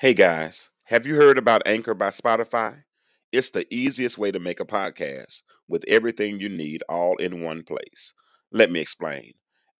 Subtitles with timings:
[0.00, 2.84] Hey guys, have you heard about Anchor by Spotify?
[3.32, 7.64] It's the easiest way to make a podcast with everything you need all in one
[7.64, 8.14] place.
[8.50, 9.34] Let me explain.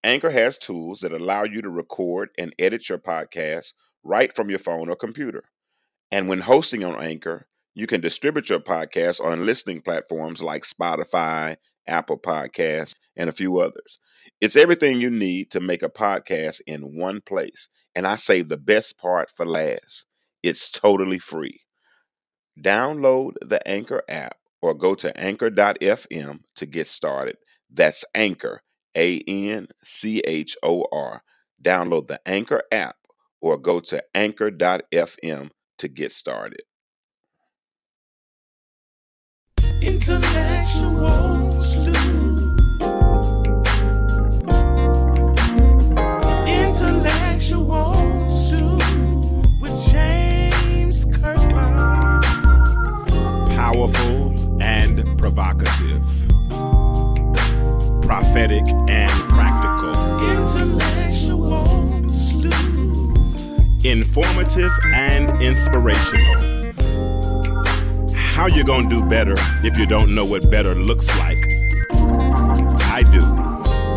[0.05, 3.73] Anchor has tools that allow you to record and edit your podcast
[4.05, 5.45] right from your phone or computer.
[6.13, 11.57] And when hosting on Anchor, you can distribute your podcast on listening platforms like Spotify,
[11.87, 13.99] Apple Podcasts, and a few others.
[14.39, 17.71] It's everything you need to make a podcast in one place.
[17.95, 20.05] And I save the best part for last.
[20.43, 21.61] It's totally free.
[22.59, 27.37] Download the Anchor app or go to anchor.fm to get started.
[27.73, 28.63] That's Anchor,
[28.97, 31.23] A N C H O R.
[31.63, 32.97] Download the Anchor app
[33.41, 36.63] or go to anchor.fm to get started.
[39.81, 41.40] Intellectual
[53.81, 56.05] powerful and provocative,
[58.03, 59.95] prophetic and practical,
[63.83, 66.37] informative and inspirational.
[68.15, 71.43] How you gonna do better if you don't know what better looks like?
[72.93, 73.25] I do.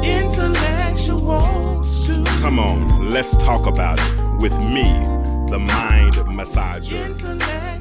[0.08, 1.82] Intellectual
[2.40, 4.84] Come on, let's talk about it with me,
[5.50, 7.73] the mind massager.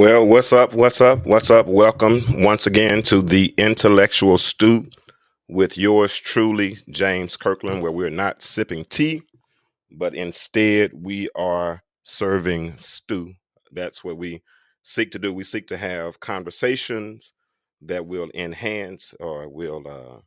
[0.00, 0.72] Well, what's up?
[0.72, 1.26] What's up?
[1.26, 1.66] What's up?
[1.66, 4.88] Welcome once again to the Intellectual Stew
[5.46, 9.20] with yours truly, James Kirklin, where we're not sipping tea,
[9.92, 13.34] but instead we are serving stew.
[13.72, 14.42] That's what we
[14.82, 15.34] seek to do.
[15.34, 17.34] We seek to have conversations
[17.82, 20.20] that will enhance or will uh,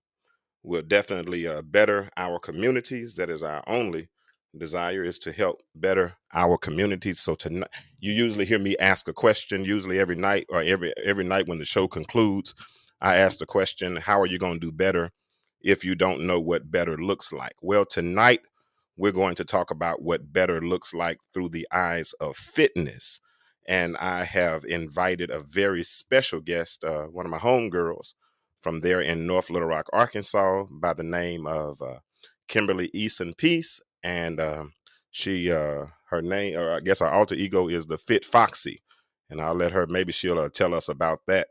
[0.61, 3.15] will definitely uh, better our communities.
[3.15, 4.09] That is our only
[4.57, 7.19] desire is to help better our communities.
[7.19, 7.69] So tonight,
[7.99, 9.65] you usually hear me ask a question.
[9.65, 12.53] Usually every night or every every night when the show concludes,
[13.01, 15.11] I ask the question, "How are you going to do better
[15.61, 18.41] if you don't know what better looks like?" Well, tonight
[18.95, 23.19] we're going to talk about what better looks like through the eyes of fitness,
[23.67, 28.13] and I have invited a very special guest, uh, one of my homegirls
[28.61, 31.81] from there in North Little Rock, Arkansas, by the name of.
[31.81, 31.99] Uh,
[32.47, 34.65] Kimberly Eason Peace, and uh,
[35.11, 38.81] she uh, her name or I guess her alter ego is the Fit Foxy,
[39.29, 41.47] and I'll let her maybe she'll uh, tell us about that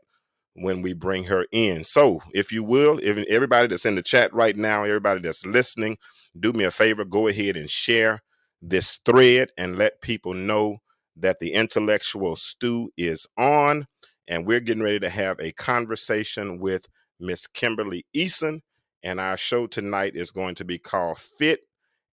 [0.55, 1.83] when we bring her in.
[1.83, 5.97] So, if you will, if everybody that's in the chat right now, everybody that's listening,
[6.39, 8.21] do me a favor, go ahead and share
[8.61, 10.77] this thread and let people know
[11.17, 13.85] that the intellectual stew is on
[14.27, 16.87] and we're getting ready to have a conversation with
[17.19, 18.61] Miss Kimberly Eason
[19.03, 21.61] and our show tonight is going to be called Fit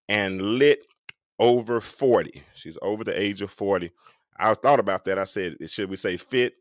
[0.10, 0.86] and lit
[1.40, 2.44] over 40.
[2.56, 3.92] She's over the age of 40.
[4.38, 5.18] I thought about that.
[5.18, 6.56] I said, should we say fit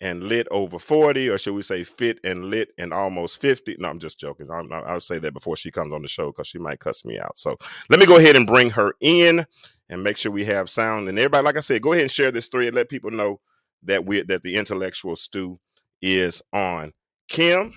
[0.00, 3.88] and lit over 40 or should we say fit and lit and almost 50 no
[3.88, 4.50] i'm just joking.
[4.50, 7.20] I will say that before she comes on the show because she might cuss me
[7.20, 7.38] out.
[7.38, 7.56] So
[7.88, 9.46] let me go ahead and bring her in
[9.88, 12.32] and make sure we have sound and everybody like i said go ahead and share
[12.32, 12.74] this thread.
[12.74, 13.40] Let people know
[13.84, 15.60] that we that the intellectual stew
[16.00, 16.92] is on.
[17.28, 17.72] Kim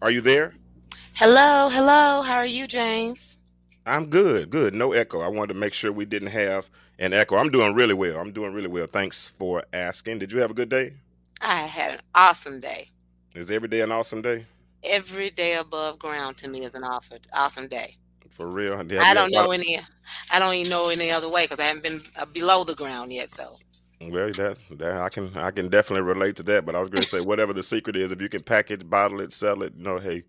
[0.00, 0.54] are you there?
[1.16, 2.22] Hello hello.
[2.22, 3.37] How are you james
[3.88, 6.68] i'm good good no echo i wanted to make sure we didn't have
[6.98, 10.38] an echo i'm doing really well i'm doing really well thanks for asking did you
[10.40, 10.92] have a good day
[11.40, 12.90] I had an awesome day.
[13.34, 14.46] Is every day an awesome day?
[14.82, 17.96] Every day above ground to me is an awesome day.
[18.30, 18.74] For real?
[18.74, 19.80] I don't know any.
[20.30, 23.12] I don't even know any other way because I haven't been uh, below the ground
[23.12, 23.30] yet.
[23.30, 23.56] So.
[24.00, 26.64] Well, that, that I can I can definitely relate to that.
[26.64, 29.20] But I was going to say whatever the secret is, if you can package, bottle
[29.20, 30.22] it, sell it, you know, hey,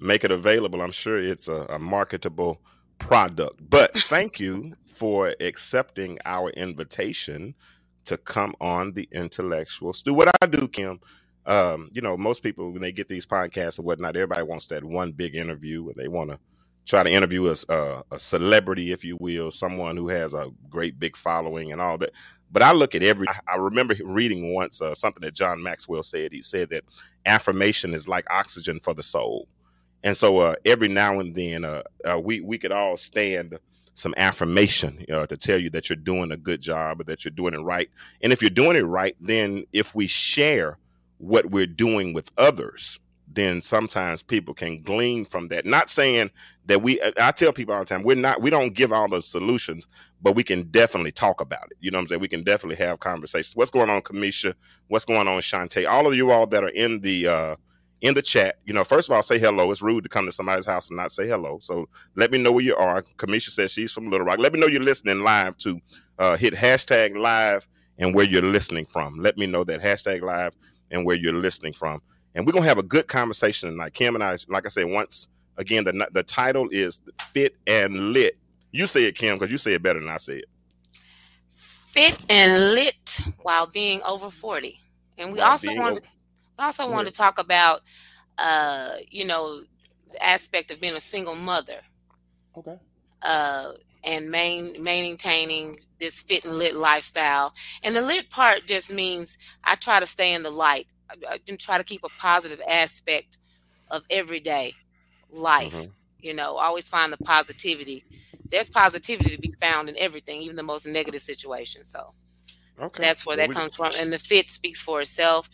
[0.00, 0.80] make it available.
[0.80, 2.60] I'm sure it's a, a marketable
[3.00, 3.58] product.
[3.68, 7.54] But thank you for accepting our invitation
[8.04, 10.14] to come on the intellectual stew.
[10.14, 11.00] What I do, Kim,
[11.46, 14.84] um, you know, most people when they get these podcasts and whatnot, everybody wants that
[14.84, 16.38] one big interview, and they want to
[16.86, 20.98] try to interview a, a, a, celebrity, if you will, someone who has a great
[20.98, 22.10] big following and all that.
[22.52, 23.28] But I look at every.
[23.28, 26.32] I, I remember reading once uh, something that John Maxwell said.
[26.32, 26.84] He said that
[27.26, 29.48] affirmation is like oxygen for the soul,
[30.02, 33.58] and so uh, every now and then uh, uh we we could all stand
[33.94, 37.52] some affirmation to tell you that you're doing a good job or that you're doing
[37.52, 37.90] it right.
[38.22, 40.78] And if you're doing it right, then if we share
[41.18, 42.98] what we're doing with others,
[43.32, 45.66] then sometimes people can glean from that.
[45.66, 46.30] Not saying
[46.66, 49.20] that we, I tell people all the time, we're not, we don't give all the
[49.20, 49.86] solutions,
[50.22, 51.76] but we can definitely talk about it.
[51.80, 52.20] You know what I'm saying?
[52.22, 53.54] We can definitely have conversations.
[53.54, 54.54] What's going on, Kamisha?
[54.88, 55.88] What's going on, Shantae?
[55.88, 57.56] All of you all that are in the, uh,
[58.00, 58.56] in the chat.
[58.64, 59.70] You know, first of all, say hello.
[59.70, 61.58] It's rude to come to somebody's house and not say hello.
[61.60, 63.02] So let me know where you are.
[63.02, 64.38] Kamisha says she's from Little Rock.
[64.38, 65.80] Let me know you're listening live to
[66.18, 67.66] uh, hit hashtag live
[67.98, 69.16] and where you're listening from.
[69.18, 70.54] Let me know that hashtag live
[70.90, 72.00] and where you're listening from.
[72.34, 73.94] And we're gonna have a good conversation tonight.
[73.94, 77.00] Kim and I, like I said, once again, the the title is
[77.32, 78.38] Fit and Lit.
[78.72, 80.44] You say it, Kim, because you say it better than I say it.
[81.52, 84.78] Fit and lit while being over 40.
[85.18, 86.02] And we while also want to
[86.60, 87.80] I also want to talk about,
[88.38, 89.62] uh, you know,
[90.10, 91.80] the aspect of being a single mother.
[92.56, 92.78] Okay.
[93.22, 93.72] Uh,
[94.04, 97.54] and main, maintaining this fit and lit lifestyle.
[97.82, 100.86] And the lit part just means I try to stay in the light.
[101.08, 103.38] I, I try to keep a positive aspect
[103.90, 104.74] of everyday
[105.30, 105.74] life.
[105.74, 105.92] Mm-hmm.
[106.20, 108.04] You know, always find the positivity.
[108.50, 111.84] There's positivity to be found in everything, even the most negative situation.
[111.84, 112.12] So
[112.80, 113.02] okay.
[113.02, 113.54] that's where well, that we...
[113.54, 113.92] comes from.
[113.98, 115.48] And the fit speaks for itself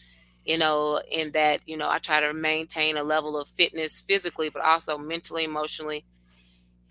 [0.47, 4.49] you know, in that, you know, I try to maintain a level of fitness physically,
[4.49, 6.05] but also mentally, emotionally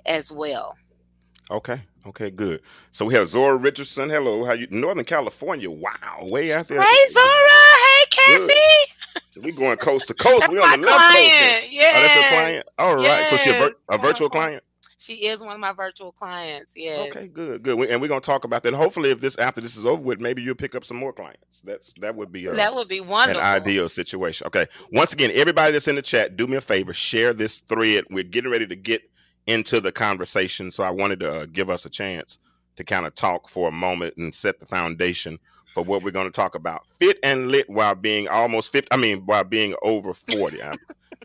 [0.06, 0.75] as well.
[1.50, 1.80] Okay.
[2.06, 2.62] Okay, good.
[2.92, 4.10] So we have Zora Richardson.
[4.10, 4.44] Hello.
[4.46, 5.72] How you Northern California?
[5.72, 6.19] Wow.
[6.22, 6.81] Way out there.
[6.81, 7.25] Hey Zora.
[7.25, 8.94] Hey Cassie.
[9.31, 10.42] So we going coast to coast.
[10.42, 11.62] That's we on the left client.
[11.62, 11.72] coast.
[11.72, 11.92] Yeah.
[11.96, 12.68] Oh, that's your client.
[12.78, 13.04] All right.
[13.04, 13.30] Yes.
[13.31, 14.63] So she a, vir- a virtual client?
[15.06, 16.72] She is one of my virtual clients.
[16.75, 17.06] Yeah.
[17.10, 17.90] Okay, good, good.
[17.90, 18.74] And we're gonna talk about that.
[18.74, 21.62] Hopefully, if this after this is over with, maybe you'll pick up some more clients.
[21.63, 23.42] That's that would be a, that would be wonderful.
[23.42, 24.48] An ideal situation.
[24.48, 24.66] Okay.
[24.92, 28.06] Once again, everybody that's in the chat, do me a favor, share this thread.
[28.10, 29.04] We're getting ready to get
[29.46, 32.40] into the conversation, so I wanted to uh, give us a chance
[32.78, 35.38] to kind of talk for a moment and set the foundation
[35.76, 36.88] for what we're going to talk about.
[37.00, 40.57] Fit and lit while being almost 50, I mean, while being over 40.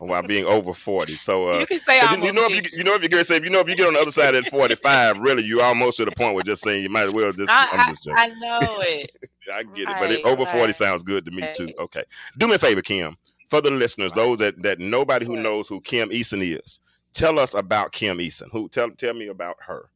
[0.07, 1.15] While being over 40.
[1.15, 3.25] So uh, you can say you, you, know if you, you know if you get
[3.27, 5.63] say if you know if you get on the other side at 45, really you're
[5.63, 8.03] almost to the point where just saying you might as well just I, am just
[8.03, 8.17] joking.
[8.17, 9.15] I know it.
[9.53, 10.57] I get right, it, but it, over right.
[10.57, 11.55] 40 sounds good to me right.
[11.55, 11.69] too.
[11.79, 12.03] Okay.
[12.37, 13.17] Do me a favor, Kim.
[13.49, 16.79] For the listeners, those that that nobody who knows who Kim Eason is,
[17.13, 18.49] tell us about Kim Eason.
[18.51, 19.89] Who tell tell me about her.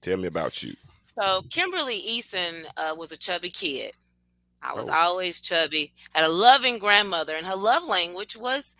[0.00, 0.74] Tell me about you.
[1.06, 3.92] So Kimberly Eason uh, was a chubby kid.
[4.64, 4.92] I was oh.
[4.92, 5.92] always chubby.
[6.14, 8.74] Had a loving grandmother, and her love language was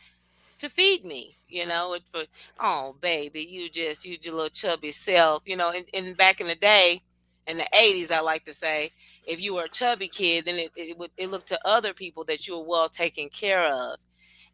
[0.58, 1.68] to feed me, you mm-hmm.
[1.70, 2.22] know, and for
[2.60, 6.48] oh baby, you just you your little chubby self, you know, and, and back in
[6.48, 7.02] the day,
[7.46, 8.90] in the 80s, I like to say,
[9.26, 12.24] if you were a chubby kid, then it, it would it looked to other people
[12.24, 13.98] that you were well taken care of.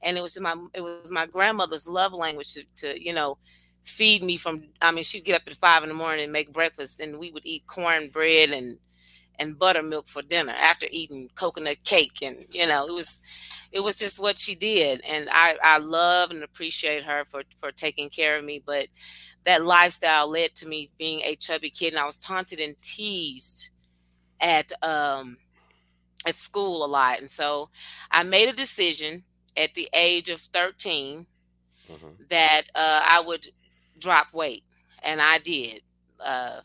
[0.03, 3.39] And it was my it was my grandmother's love language to, to you know
[3.83, 6.53] feed me from I mean she'd get up at five in the morning and make
[6.53, 8.79] breakfast and we would eat cornbread and
[9.41, 13.19] and buttermilk for dinner after eating coconut cake and you know it was
[13.73, 17.73] it was just what she did and i i love and appreciate her for for
[17.73, 18.87] taking care of me but
[19.45, 23.71] that lifestyle led to me being a chubby kid and i was taunted and teased
[24.41, 25.39] at um
[26.27, 27.71] at school a lot and so
[28.11, 29.25] i made a decision
[29.57, 31.27] at the age of 13
[31.91, 32.07] mm-hmm.
[32.29, 33.49] that uh, i would
[33.99, 34.65] drop weight
[35.03, 35.81] and i did
[36.23, 36.61] uh,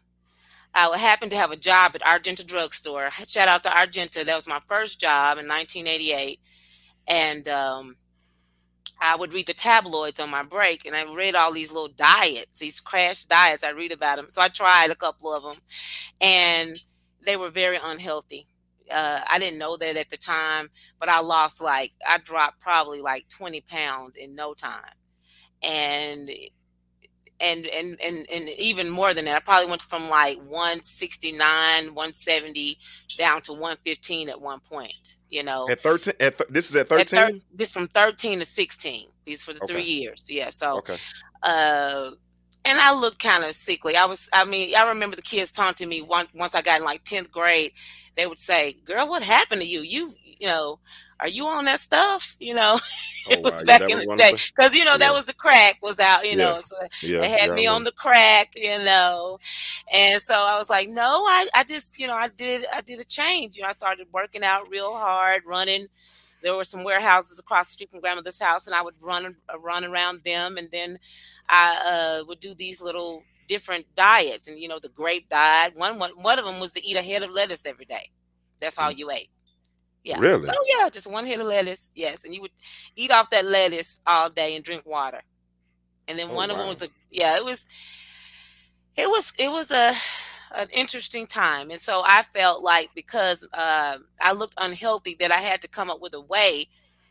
[0.75, 3.09] I happened to have a job at Argenta Drugstore.
[3.27, 4.25] Shout out to Argenta.
[4.25, 6.39] That was my first job in 1988.
[7.07, 7.95] And um,
[9.01, 12.59] I would read the tabloids on my break, and I read all these little diets,
[12.59, 13.63] these crash diets.
[13.63, 14.27] I read about them.
[14.33, 15.61] So I tried a couple of them,
[16.19, 16.77] and
[17.25, 18.47] they were very unhealthy.
[18.91, 23.01] Uh, I didn't know that at the time, but I lost like, I dropped probably
[23.01, 24.93] like 20 pounds in no time.
[25.63, 26.29] And
[27.39, 29.35] and and and and even more than that.
[29.35, 31.37] I probably went from like 169,
[31.93, 32.77] 170
[33.17, 35.15] down to 115 at one point.
[35.29, 36.13] You know, at 13.
[36.19, 37.05] At th- this is at 13.
[37.05, 39.09] Thir- this from 13 to 16.
[39.25, 39.73] These for the okay.
[39.73, 40.25] three years.
[40.29, 40.49] Yeah.
[40.49, 40.97] So, okay.
[41.43, 42.11] Uh,
[42.63, 43.95] and I looked kind of sickly.
[43.95, 44.29] I was.
[44.33, 46.29] I mean, I remember the kids taunting me once.
[46.33, 47.73] Once I got in like 10th grade,
[48.15, 49.81] they would say, "Girl, what happened to you?
[49.81, 50.79] You, you know."
[51.19, 52.35] are you on that stuff?
[52.39, 52.79] You know,
[53.29, 53.65] it oh, was wow.
[53.65, 54.97] back in the day because you know yeah.
[54.97, 56.23] that was the crack was out.
[56.23, 56.37] You yeah.
[56.37, 58.53] know, so they had me on the crack.
[58.55, 59.39] You know,
[59.91, 62.99] and so I was like, no, I, I just you know I did I did
[62.99, 63.55] a change.
[63.55, 65.87] You know, I started working out real hard, running.
[66.43, 69.59] There were some warehouses across the street from grandmother's house, and I would run uh,
[69.59, 70.99] run around them, and then
[71.49, 75.75] I uh, would do these little different diets, and you know, the grape diet.
[75.75, 78.11] One one one of them was to eat a head of lettuce every day.
[78.59, 78.97] That's all mm.
[78.97, 79.29] you ate.
[80.05, 80.19] Yeah.
[80.19, 80.47] Really?
[80.47, 81.89] Oh yeah, just one head of lettuce.
[81.95, 82.51] Yes, and you would
[82.95, 85.21] eat off that lettuce all day and drink water.
[86.07, 86.53] And then oh, one wow.
[86.53, 87.65] of them was a yeah, it was
[88.95, 89.93] it was it was a
[90.55, 91.71] an interesting time.
[91.71, 95.89] And so I felt like because uh, I looked unhealthy that I had to come
[95.89, 96.67] up with a way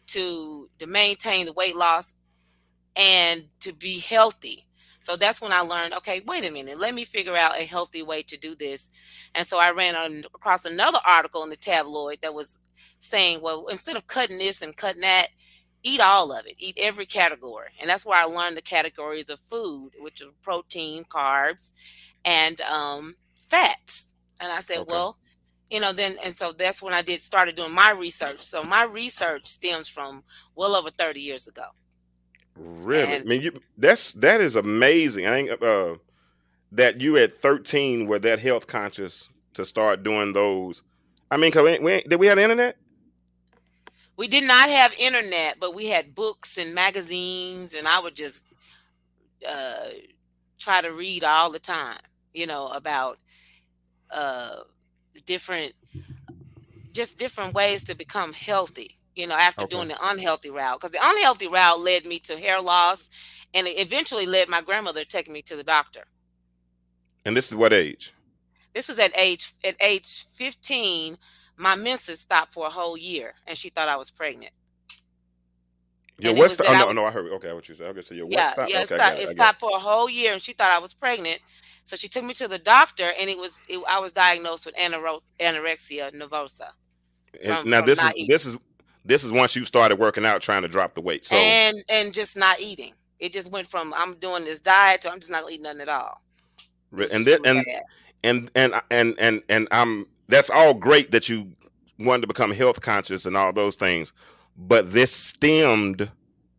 [0.08, 2.14] to to maintain the weight loss
[2.94, 4.68] and to be healthy.
[5.00, 8.02] So that's when I learned, okay, wait a minute, let me figure out a healthy
[8.02, 8.88] way to do this.
[9.34, 12.56] And so I ran on, across another article in the tabloid that was
[12.98, 15.28] saying, well, instead of cutting this and cutting that,
[15.82, 17.68] eat all of it, eat every category.
[17.80, 21.72] And that's where I learned the categories of food, which are protein, carbs,
[22.24, 23.14] and um,
[23.48, 24.08] fats.
[24.40, 24.90] And I said, okay.
[24.90, 25.18] well,
[25.70, 28.40] you know, then and so that's when I did started doing my research.
[28.42, 30.22] So my research stems from
[30.54, 31.66] well over 30 years ago.
[32.56, 33.14] Really?
[33.14, 35.26] And, I mean, you that's that is amazing.
[35.26, 35.94] I think uh,
[36.72, 40.82] that you at 13 were that health conscious to start doing those.
[41.34, 42.76] I mean, cause we, we, did we have internet?
[44.16, 48.44] We did not have internet, but we had books and magazines, and I would just
[49.44, 49.88] uh,
[50.60, 51.98] try to read all the time.
[52.32, 53.18] You know about
[54.12, 54.60] uh,
[55.26, 55.72] different,
[56.92, 59.76] just different ways to become healthy you know, after okay.
[59.76, 60.80] doing the unhealthy route.
[60.80, 63.08] Because the unhealthy route led me to hair loss
[63.52, 66.04] and it eventually led my grandmother taking me to the doctor.
[67.24, 68.13] And this is what age?
[68.74, 71.16] This was at age at age 15.
[71.56, 74.52] My menses stopped for a whole year and she thought I was pregnant.
[76.18, 76.70] Your what stopped?
[76.70, 77.30] Oh, no, was, no, I heard.
[77.32, 77.88] Okay, what you said.
[77.88, 78.70] Okay, so your yeah, what stopped?
[78.70, 80.94] Yeah, it stopped, it, it stopped for a whole year and she thought I was
[80.94, 81.40] pregnant.
[81.84, 84.74] So she took me to the doctor and it was it, I was diagnosed with
[84.76, 86.68] anorexia nervosa.
[87.44, 88.26] From, now from this is eating.
[88.28, 88.58] this is
[89.04, 91.26] this is once you started working out, trying to drop the weight.
[91.26, 92.94] So and and just not eating.
[93.18, 95.88] It just went from I'm doing this diet to I'm just not eating nothing at
[95.88, 96.22] all.
[97.12, 97.64] And then and,
[98.24, 101.52] and and and and and I'm that's all great that you
[101.98, 104.12] wanted to become health conscious and all those things,
[104.56, 106.10] but this stemmed,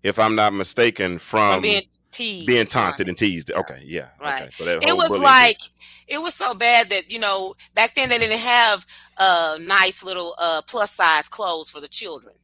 [0.03, 3.51] if I'm not mistaken, from, from being teased, being taunted and teased.
[3.51, 4.43] Okay, yeah, right.
[4.43, 5.69] Okay, so that it was like thing.
[6.07, 8.85] it was so bad that you know back then they didn't have
[9.17, 12.35] uh nice little uh plus size clothes for the children.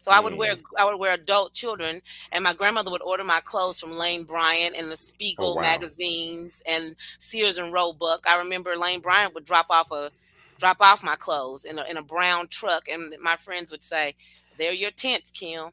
[0.00, 0.62] So I would wear mm.
[0.78, 2.00] I would wear adult children,
[2.32, 5.62] and my grandmother would order my clothes from Lane Bryant and the Spiegel oh, wow.
[5.62, 8.24] magazines and Sears and Roebuck.
[8.28, 10.10] I remember Lane Bryant would drop off a
[10.58, 14.14] drop off my clothes in a, in a brown truck, and my friends would say,
[14.56, 15.70] "They're your tents, Kim."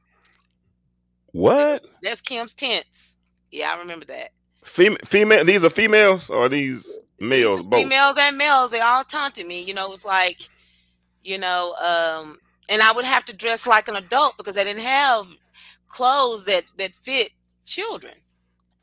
[1.32, 1.86] What?
[2.02, 3.18] That's Kim's tents.
[3.52, 4.32] Yeah, I remember that.
[4.64, 5.44] Fem- female.
[5.44, 7.60] These are females or these males?
[7.60, 8.72] These both females and males.
[8.72, 9.62] They all taunted me.
[9.62, 10.50] You know, it was like,
[11.24, 12.38] you know, um,
[12.70, 15.28] and I would have to dress like an adult because I didn't have
[15.88, 17.32] clothes that that fit
[17.66, 18.14] children.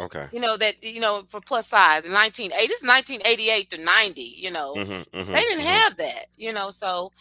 [0.00, 0.26] Okay.
[0.32, 4.22] You know that you know for plus size in 1980 this is 1988 to 90.
[4.22, 5.68] You know mm-hmm, mm-hmm, they didn't mm-hmm.
[5.68, 6.26] have that.
[6.36, 7.12] You know so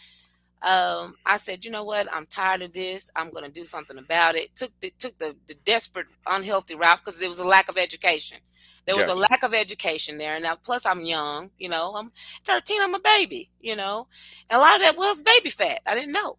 [0.64, 2.08] um, I said, you know what?
[2.14, 3.10] I'm tired of this.
[3.16, 4.56] I'm going to do something about it.
[4.56, 8.38] Took the took the, the desperate, unhealthy route because there was a lack of education.
[8.86, 9.20] There was gotcha.
[9.20, 10.36] a lack of education there.
[10.36, 11.50] And now, plus, I'm young.
[11.58, 12.12] You know, I'm
[12.44, 12.82] 13.
[12.82, 13.50] I'm a baby.
[13.60, 14.08] You know,
[14.50, 15.82] and a lot of that was baby fat.
[15.88, 16.38] I didn't know.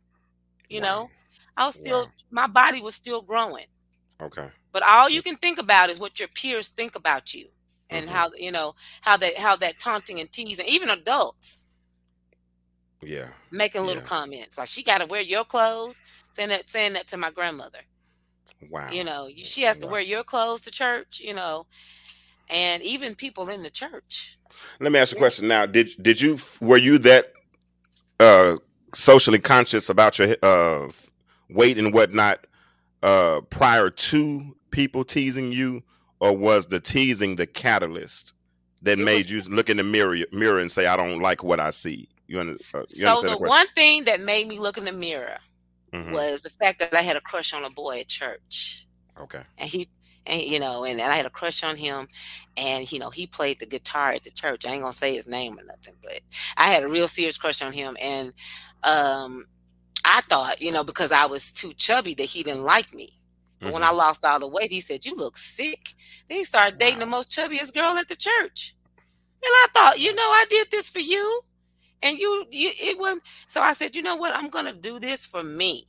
[0.72, 0.86] You wow.
[0.86, 1.10] know,
[1.56, 2.10] I was still wow.
[2.30, 3.66] my body was still growing.
[4.20, 4.48] Okay.
[4.72, 7.48] But all you can think about is what your peers think about you,
[7.90, 8.14] and mm-hmm.
[8.14, 11.66] how you know how that how that taunting and teasing, even adults
[13.02, 13.28] yeah.
[13.50, 14.08] Making little yeah.
[14.08, 16.00] comments like she got to wear your clothes,
[16.32, 17.80] saying that saying that to my grandmother.
[18.70, 18.90] Wow.
[18.90, 19.92] You know, she has to wow.
[19.92, 21.20] wear your clothes to church.
[21.20, 21.66] You know,
[22.48, 24.38] and even people in the church.
[24.80, 25.66] Let me ask you a question now.
[25.66, 27.32] Did did you were you that
[28.20, 28.56] uh
[28.94, 30.88] socially conscious about your uh
[31.48, 32.46] weight and whatnot
[33.02, 35.82] uh prior to people teasing you,
[36.20, 38.32] or was the teasing the catalyst
[38.82, 41.42] that it made was, you look in the mirror mirror and say, "I don't like
[41.42, 42.08] what I see"?
[42.26, 44.92] You, under, uh, you so the, the one thing that made me look in the
[44.92, 45.36] mirror
[45.92, 46.12] mm-hmm.
[46.12, 48.86] was the fact that I had a crush on a boy at church.
[49.20, 49.42] Okay.
[49.58, 49.88] And he
[50.26, 52.08] and you know, and, and I had a crush on him,
[52.56, 54.64] and you know, he played the guitar at the church.
[54.64, 56.20] I ain't gonna say his name or nothing, but
[56.56, 58.32] I had a real serious crush on him, and
[58.82, 59.46] um,
[60.04, 63.18] I thought, you know, because I was too chubby that he didn't like me.
[63.58, 63.74] But mm-hmm.
[63.74, 63.98] when I mm-hmm.
[63.98, 65.94] lost all the weight, he said, "You look sick."
[66.28, 67.04] Then he started dating wow.
[67.04, 70.90] the most chubbiest girl at the church, and I thought, you know, I did this
[70.90, 71.42] for you,
[72.02, 73.22] and you, you it wasn't.
[73.46, 74.34] So I said, you know what?
[74.34, 75.86] I'm gonna do this for me.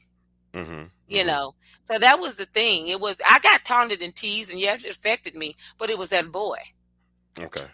[0.54, 0.84] Mm-hmm.
[1.08, 1.28] You mm-hmm.
[1.28, 2.90] know, so that was the thing.
[2.90, 6.10] It was I got taunted and teased, and yes, it affected me, but it was
[6.10, 6.60] that boy.
[7.40, 7.66] Okay.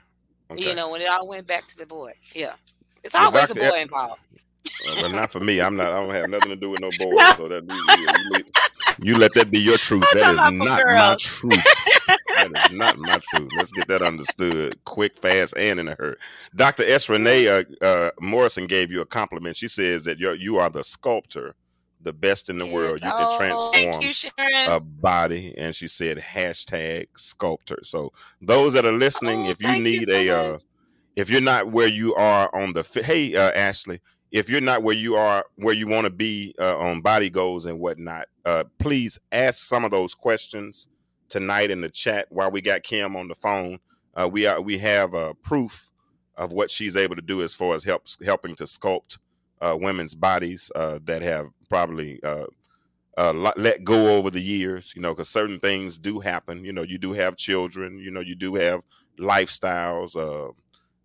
[0.50, 0.70] okay.
[0.70, 2.14] You know, when it all went back to the boy.
[2.34, 2.54] Yeah,
[3.04, 4.22] it's always a boy involved.
[4.88, 5.62] Uh, but not for me.
[5.62, 5.94] I'm not.
[5.94, 7.38] I don't have nothing to do with no boys.
[7.38, 10.06] So that you, you, you, let that be your truth.
[10.13, 11.63] That is not my truth.
[12.08, 13.50] that is not my truth.
[13.58, 16.18] Let's get that understood quick, fast, and in a hurry.
[16.56, 16.84] Dr.
[16.86, 17.10] S.
[17.10, 19.58] Renee uh, uh, Morrison gave you a compliment.
[19.58, 21.56] She says that you you are the sculptor
[22.01, 23.00] the best in the world.
[23.01, 24.13] You can oh, transform you,
[24.68, 25.54] a body.
[25.58, 27.80] And she said hashtag sculptor.
[27.84, 30.58] So those that are listening, oh, if you need you so a uh,
[31.16, 34.00] if you're not where you are on the hey uh, Ashley,
[34.32, 37.66] if you're not where you are where you want to be uh, on body goals
[37.66, 40.88] and whatnot, uh, please ask some of those questions
[41.30, 43.80] tonight in the chat while we got Kim on the phone.
[44.16, 45.90] Uh, we are we have uh, proof
[46.36, 49.18] of what she's able to do as far as helps helping to sculpt
[49.62, 52.20] uh, women's bodies uh, that have probably
[53.18, 56.64] let go over the years, you know, because certain things do happen.
[56.64, 58.84] You know, you do have children, you know, you do have
[59.20, 60.16] lifestyles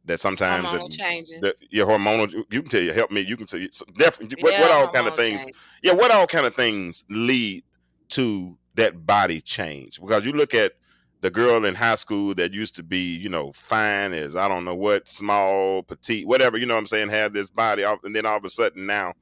[0.07, 1.41] that sometimes changes.
[1.41, 4.37] That, your hormonal, you can tell you, help me, you can tell you, so definitely,
[4.39, 5.57] yeah, what, what all kind of things, change.
[5.83, 7.65] yeah, what all kind of things lead
[8.11, 10.01] to that body change?
[10.01, 10.73] Because you look at
[11.21, 14.65] the girl in high school that used to be, you know, fine as I don't
[14.65, 18.27] know what, small, petite, whatever, you know what I'm saying, had this body, and then
[18.27, 19.15] all of a sudden now,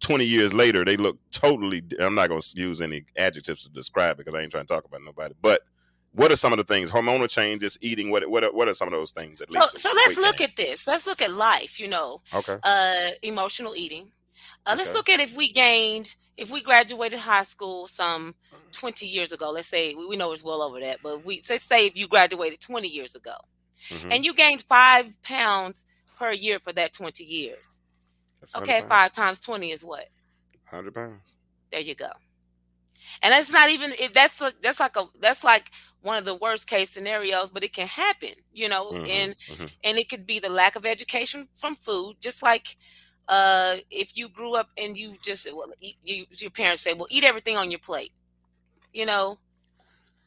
[0.00, 1.82] 20 years later, they look totally.
[1.98, 4.74] I'm not going to use any adjectives to describe it because I ain't trying to
[4.74, 5.34] talk about nobody.
[5.42, 5.60] But
[6.12, 6.90] what are some of the things?
[6.90, 8.10] Hormonal changes, eating.
[8.10, 9.40] What what are, what are some of those things?
[9.40, 10.86] At so, least so let's look at this.
[10.86, 11.78] Let's look at life.
[11.78, 12.58] You know, okay.
[12.62, 14.10] Uh, emotional eating.
[14.66, 14.78] Uh, okay.
[14.78, 18.34] Let's look at if we gained, if we graduated high school some
[18.72, 21.86] 20 years ago, let's say we know it's well over that, but we let's say
[21.86, 23.34] if you graduated 20 years ago
[23.88, 24.12] mm-hmm.
[24.12, 25.86] and you gained five pounds
[26.18, 27.80] per year for that 20 years.
[28.56, 28.88] Okay, pounds.
[28.88, 30.08] five times 20 is what?
[30.70, 31.22] 100 pounds.
[31.70, 32.10] There you go.
[33.22, 35.70] And that's not even that's that's like a that's like
[36.02, 39.66] one of the worst case scenarios, but it can happen, you know, mm-hmm, and mm-hmm.
[39.84, 42.76] and it could be the lack of education from food, just like
[43.28, 47.24] uh if you grew up and you just well, you, your parents say, well, eat
[47.24, 48.12] everything on your plate
[48.92, 49.38] you know,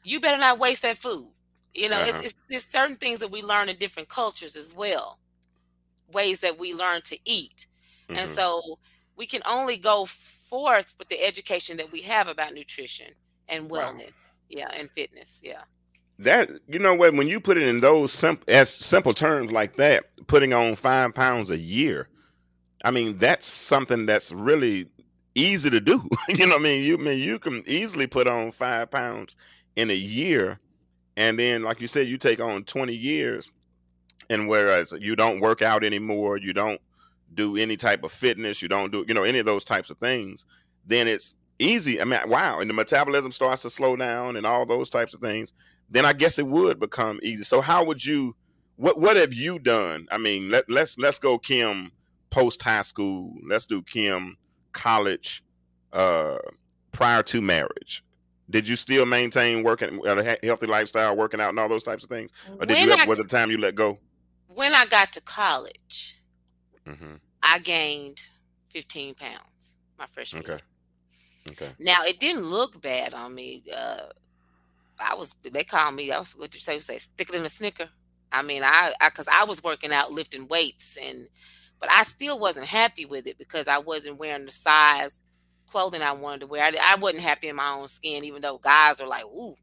[0.03, 1.27] you better not waste that food.
[1.73, 2.21] You know, uh-huh.
[2.23, 5.17] it's, it's, certain things that we learn in different cultures as well,
[6.11, 7.65] ways that we learn to eat.
[8.07, 8.19] Mm-hmm.
[8.19, 8.77] And so
[9.15, 10.05] we can only go
[10.53, 13.07] forth with the education that we have about nutrition
[13.49, 13.97] and wellness.
[13.97, 14.49] Wow.
[14.49, 15.41] Yeah, and fitness.
[15.43, 15.63] Yeah.
[16.19, 19.77] That you know what when you put it in those simple as simple terms like
[19.77, 22.07] that, putting on five pounds a year,
[22.85, 24.89] I mean that's something that's really
[25.33, 26.07] easy to do.
[26.29, 26.83] you know what I mean?
[26.83, 29.35] You I mean you can easily put on five pounds
[29.75, 30.59] in a year,
[31.17, 33.51] and then like you said, you take on twenty years,
[34.29, 36.79] and whereas you don't work out anymore, you don't
[37.35, 39.97] do any type of fitness, you don't do you know any of those types of
[39.97, 40.45] things,
[40.85, 42.01] then it's easy.
[42.01, 45.21] I mean, wow, and the metabolism starts to slow down and all those types of
[45.21, 45.53] things.
[45.89, 47.43] Then I guess it would become easy.
[47.43, 48.35] So how would you?
[48.75, 50.07] What what have you done?
[50.11, 51.91] I mean, let let's let's go Kim
[52.29, 53.35] post high school.
[53.47, 54.37] Let's do Kim
[54.71, 55.43] college
[55.93, 56.37] uh,
[56.91, 58.03] prior to marriage?
[58.49, 62.09] Did you still maintain working a healthy lifestyle, working out, and all those types of
[62.09, 62.93] things, or did when you?
[62.93, 63.99] I, was the time you let go?
[64.47, 66.21] When I got to college,
[66.87, 67.15] mm-hmm.
[67.41, 68.21] I gained
[68.69, 70.53] fifteen pounds my freshman okay.
[70.53, 70.61] year.
[71.51, 71.71] Okay.
[71.79, 73.63] Now it didn't look bad on me.
[73.75, 74.07] Uh,
[74.99, 76.11] I was they called me.
[76.11, 76.79] I was what you say?
[76.79, 77.89] Say stick it in a snicker.
[78.31, 81.27] I mean, I because I, I, was working out, lifting weights, and
[81.79, 85.19] but I still wasn't happy with it because I wasn't wearing the size
[85.67, 86.63] clothing I wanted to wear.
[86.63, 89.55] I, I wasn't happy in my own skin, even though guys are like, "Ooh,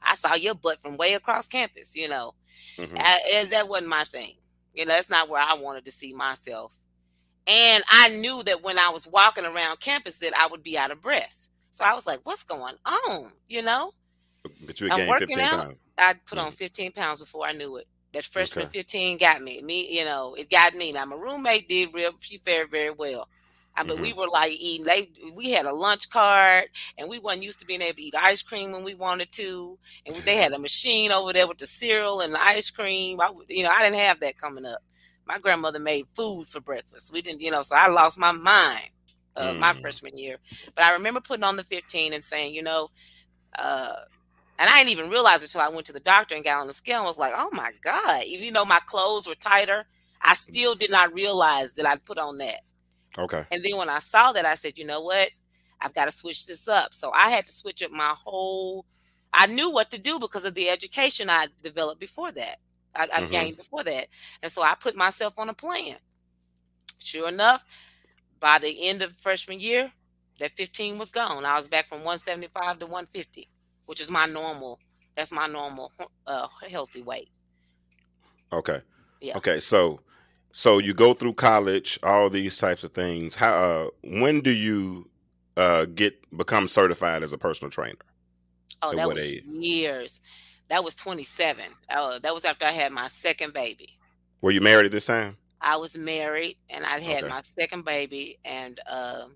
[0.00, 2.34] I saw your butt from way across campus," you know.
[2.76, 2.96] Mm-hmm.
[2.98, 4.36] I, and that wasn't my thing.
[4.74, 6.78] You know, that's not where I wanted to see myself.
[7.46, 10.90] And I knew that when I was walking around campus that I would be out
[10.90, 11.48] of breath.
[11.70, 13.92] So I was like, "What's going on?" You know.
[14.66, 15.64] But you I'm working out.
[15.64, 15.76] Pounds.
[15.96, 16.46] I put mm-hmm.
[16.46, 17.86] on 15 pounds before I knew it.
[18.12, 18.78] That freshman okay.
[18.78, 19.60] 15 got me.
[19.62, 20.92] Me, you know, it got me.
[20.92, 22.12] Now my roommate did real.
[22.20, 23.28] She fared very well.
[23.76, 24.02] I mean, mm-hmm.
[24.02, 24.84] we were like eating.
[24.84, 28.14] They, we had a lunch cart, and we weren't used to being able to eat
[28.16, 29.78] ice cream when we wanted to.
[30.04, 33.20] And they had a machine over there with the cereal and the ice cream.
[33.20, 34.82] I, you know, I didn't have that coming up.
[35.26, 37.12] My grandmother made food for breakfast.
[37.12, 38.90] We didn't, you know, so I lost my mind
[39.38, 39.58] uh, mm.
[39.58, 40.38] my freshman year.
[40.74, 42.88] But I remember putting on the 15 and saying, you know,
[43.58, 43.94] uh,
[44.58, 46.66] and I didn't even realize it until I went to the doctor and got on
[46.66, 49.86] the scale and was like, oh my God, even though my clothes were tighter,
[50.20, 52.60] I still did not realize that I'd put on that.
[53.18, 53.44] Okay.
[53.50, 55.30] And then when I saw that, I said, you know what?
[55.80, 56.94] I've got to switch this up.
[56.94, 58.86] So I had to switch up my whole.
[59.32, 62.58] I knew what to do because of the education I developed before that.
[62.94, 63.30] I, I mm-hmm.
[63.30, 64.08] gained before that,
[64.42, 65.96] and so I put myself on a plan.
[66.98, 67.64] Sure enough,
[68.40, 69.92] by the end of freshman year,
[70.40, 71.44] that 15 was gone.
[71.44, 73.48] I was back from 175 to 150,
[73.86, 74.80] which is my normal.
[75.16, 75.92] That's my normal
[76.26, 77.28] uh, healthy weight.
[78.52, 78.80] Okay.
[79.20, 79.36] Yeah.
[79.36, 79.60] Okay.
[79.60, 80.00] So
[80.52, 83.34] so you go through college, all these types of things.
[83.36, 85.08] How uh, when do you
[85.56, 87.96] uh, get become certified as a personal trainer?
[88.82, 89.44] Oh, At that was age?
[89.44, 90.20] years.
[90.68, 91.64] That was 27.
[91.88, 93.98] Uh, that was after I had my second baby.
[94.40, 95.36] Were you married at this time?
[95.60, 97.28] I was married, and I had okay.
[97.28, 99.26] my second baby, and uh,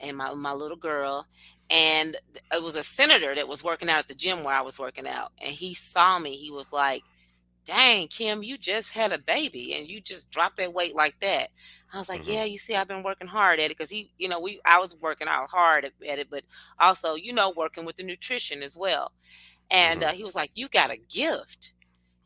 [0.00, 1.26] and my my little girl,
[1.70, 2.16] and
[2.52, 5.06] it was a senator that was working out at the gym where I was working
[5.06, 6.36] out, and he saw me.
[6.36, 7.02] He was like,
[7.64, 11.48] dang, Kim, you just had a baby and you just dropped that weight like that.
[11.92, 12.32] I was like, mm-hmm.
[12.32, 14.78] yeah, you see, I've been working hard at it because he, you know, we, I
[14.78, 16.44] was working out hard at, at, it, but
[16.78, 19.12] also, you know, working with the nutrition as well.
[19.70, 20.10] And mm-hmm.
[20.10, 21.72] uh, he was like, you got a gift.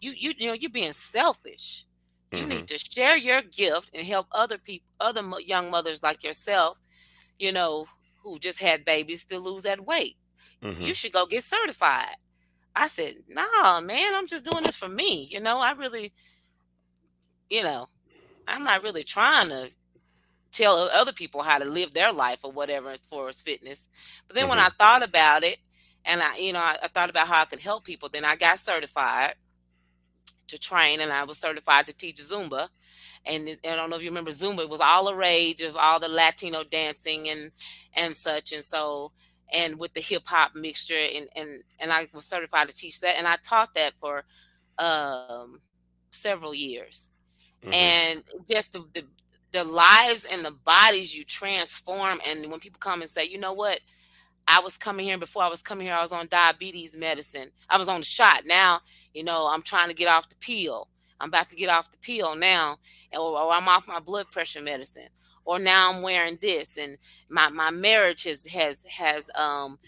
[0.01, 1.85] You, you, you know, you're being selfish.
[2.33, 2.48] You mm-hmm.
[2.48, 6.79] need to share your gift and help other people, other young mothers like yourself,
[7.38, 7.87] you know,
[8.22, 10.16] who just had babies to lose that weight.
[10.61, 10.92] You mm-hmm.
[10.92, 12.16] should go get certified.
[12.78, 15.26] I said, nah, man, I'm just doing this for me.
[15.30, 16.12] You know, I really,
[17.50, 17.88] you know,
[18.46, 19.70] I'm not really trying to
[20.52, 23.88] tell other people how to live their life or whatever as far as fitness.
[24.28, 24.50] But then mm-hmm.
[24.50, 25.58] when I thought about it
[26.04, 28.36] and I, you know, I, I thought about how I could help people, then I
[28.36, 29.34] got certified
[30.46, 32.68] to train and I was certified to teach Zumba.
[33.26, 35.98] And I don't know if you remember Zumba, it was all the rage of all
[35.98, 37.50] the Latino dancing and
[37.94, 38.52] and such.
[38.52, 39.10] And so
[39.52, 43.16] and with the hip hop mixture and and and I was certified to teach that
[43.18, 44.24] and I taught that for
[44.78, 45.61] um
[46.11, 47.11] several years.
[47.62, 47.74] Mm-hmm.
[47.74, 49.04] And just the, the
[49.50, 53.54] the lives and the bodies you transform and when people come and say, "You know
[53.54, 53.80] what?
[54.46, 57.50] I was coming here before I was coming here I was on diabetes medicine.
[57.68, 58.44] I was on the shot.
[58.46, 58.80] Now,
[59.12, 60.88] you know, I'm trying to get off the pill.
[61.20, 62.78] I'm about to get off the pill now
[63.12, 65.08] or, or I'm off my blood pressure medicine
[65.48, 66.98] or now I'm wearing this and
[67.30, 69.78] my my marriage has has has um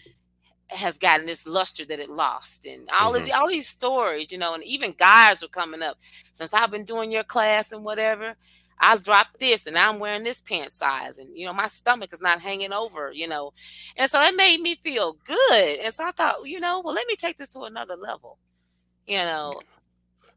[0.69, 3.21] has gotten this luster that it lost and all mm-hmm.
[3.21, 5.99] of the, all these stories you know and even guys are coming up
[6.33, 8.35] since I've been doing your class and whatever
[8.79, 12.21] I dropped this and I'm wearing this pant size and you know my stomach is
[12.21, 13.53] not hanging over you know
[13.97, 17.05] and so it made me feel good and so I thought you know well let
[17.07, 18.39] me take this to another level
[19.05, 19.61] you know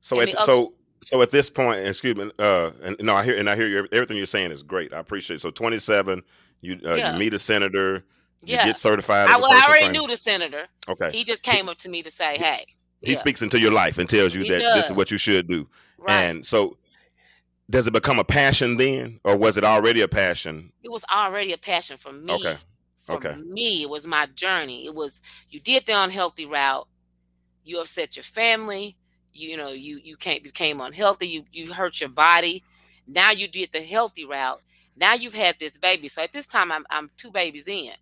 [0.03, 3.49] so at, so so at this point, excuse me, uh, and no, I hear and
[3.49, 4.93] I hear you, everything you're saying is great.
[4.93, 5.37] I appreciate.
[5.37, 5.41] It.
[5.41, 6.23] So 27,
[6.61, 7.13] you uh, yeah.
[7.13, 8.05] you meet a senator,
[8.43, 8.67] you yeah.
[8.67, 9.29] get certified.
[9.29, 10.01] I, well, I already trainer.
[10.01, 10.67] knew the senator.
[10.89, 12.65] Okay, he just came up to me to say, "Hey."
[13.01, 13.19] He yeah.
[13.19, 14.77] speaks into your life and tells you he that does.
[14.77, 15.69] this is what you should do.
[15.99, 16.23] Right.
[16.23, 16.79] And so,
[17.69, 20.73] does it become a passion then, or was it already a passion?
[20.83, 22.33] It was already a passion for me.
[22.33, 22.57] Okay.
[23.03, 23.37] For okay.
[23.37, 24.87] me, it was my journey.
[24.87, 26.89] It was you did the unhealthy route.
[27.63, 28.97] You upset your family
[29.35, 32.63] you know you you can't became unhealthy you you hurt your body.
[33.07, 34.63] Now you did the healthy route.
[34.97, 36.09] Now you've had this baby.
[36.09, 37.93] So at this time i'm, I'm two babies in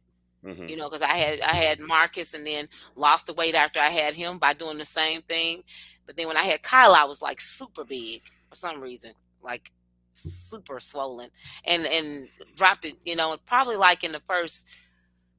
[0.44, 0.68] mm-hmm.
[0.68, 3.88] you know because i had i had marcus and then lost the weight after i
[3.88, 5.62] had him by doing the same thing.
[6.06, 9.72] But then when i had kyla i was like super big for some reason like
[10.14, 11.30] super swollen
[11.64, 14.68] and and dropped it you know probably like in the first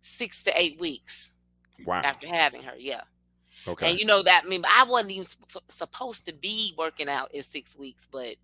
[0.02, 1.34] six to eight weeks
[1.86, 2.02] wow.
[2.04, 3.02] after having her yeah
[3.68, 3.92] Okay.
[3.92, 5.26] And you know that I mean I wasn't even
[5.70, 8.36] supposed to be working out in six weeks, but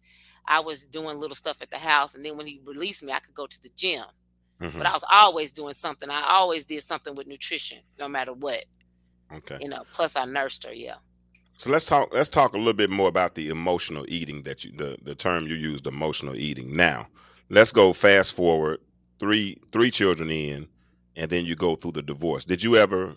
[0.47, 3.19] I was doing little stuff at the house, and then when he released me, I
[3.19, 4.05] could go to the gym.
[4.59, 4.77] Mm-hmm.
[4.77, 6.09] But I was always doing something.
[6.09, 8.65] I always did something with nutrition, no matter what.
[9.33, 9.57] Okay.
[9.61, 10.73] You know, plus I nursed her.
[10.73, 10.95] Yeah.
[11.57, 12.13] So let's talk.
[12.13, 15.45] Let's talk a little bit more about the emotional eating that you the the term
[15.45, 16.75] you used, emotional eating.
[16.75, 17.07] Now,
[17.49, 18.79] let's go fast forward
[19.19, 20.67] three three children in,
[21.15, 22.45] and then you go through the divorce.
[22.45, 23.15] Did you ever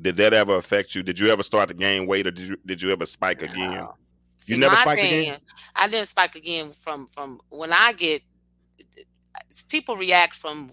[0.00, 1.02] did that ever affect you?
[1.02, 3.88] Did you ever start to gain weight, or did you did you ever spike again?
[3.88, 3.96] No.
[4.40, 5.38] See, you never spike again.
[5.74, 8.22] I didn't spike again from from when I get
[9.68, 10.72] people react from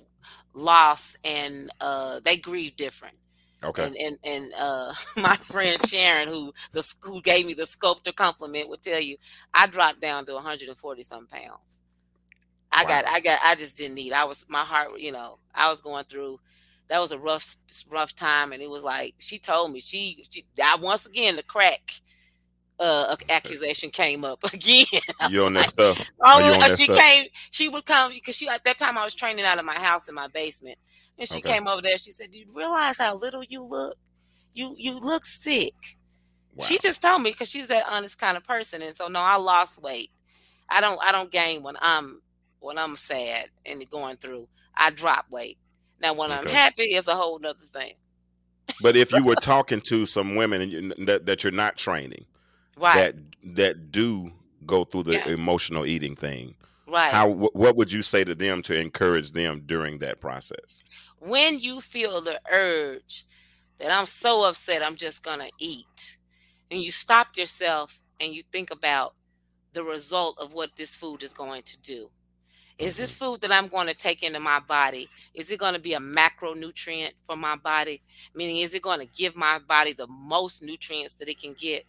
[0.54, 3.16] loss and uh, they grieve different.
[3.64, 3.84] Okay.
[3.86, 8.70] And and and uh, my friend Sharon, who the who gave me the sculptor compliment,
[8.70, 9.18] would tell you
[9.54, 11.80] I dropped down to 140 some pounds.
[12.72, 12.90] I Wow.
[13.02, 14.14] got I got I just didn't eat.
[14.14, 16.40] I was my heart, you know, I was going through.
[16.90, 17.56] That was a rough
[17.92, 21.44] rough time, and it was like she told me she she I once again the
[21.44, 21.82] crack
[22.80, 24.86] uh accusation came up again.
[25.22, 26.00] You on that stuff?
[26.24, 27.04] Oh, you on uh, that she stuff?
[27.04, 27.28] came.
[27.52, 30.08] She would come because she at that time I was training out of my house
[30.10, 30.78] in my basement,
[31.18, 31.44] and she Okay.
[31.44, 31.98] came over there.
[31.98, 33.98] She said, "Do you realize how little you look?
[34.54, 35.76] You you look sick."
[36.54, 36.66] Wow.
[36.68, 39.38] She just told me because she's that honest kind of person, and so no, I
[39.38, 40.12] lost weight.
[40.70, 42.22] I don't I don't gain when I'm
[42.60, 44.48] when I'm sad and going through.
[44.76, 45.58] I drop weight.
[46.02, 47.94] Now when I'm happy, it's a whole nother thing.
[48.82, 52.26] but if you were talking to some women and you, that that you're not training,
[52.78, 52.96] Right.
[52.96, 53.16] that
[53.56, 54.32] that do
[54.66, 55.28] go through the Yeah.
[55.30, 56.56] emotional eating thing,
[56.88, 57.12] right.
[57.12, 60.84] how wh- what would you say to them to encourage them during that process?
[61.22, 63.26] when you feel the urge
[63.78, 66.18] that I'm so upset, I'm just going to eat,
[66.72, 69.16] and you stop yourself and you think about
[69.74, 72.10] the result of what this food is going to do.
[72.80, 75.82] Is this food that I'm going to take into my body, is it going to
[75.82, 78.02] be a macronutrient for my body?
[78.34, 81.86] Meaning, is it going to give my body the most nutrients that it can get?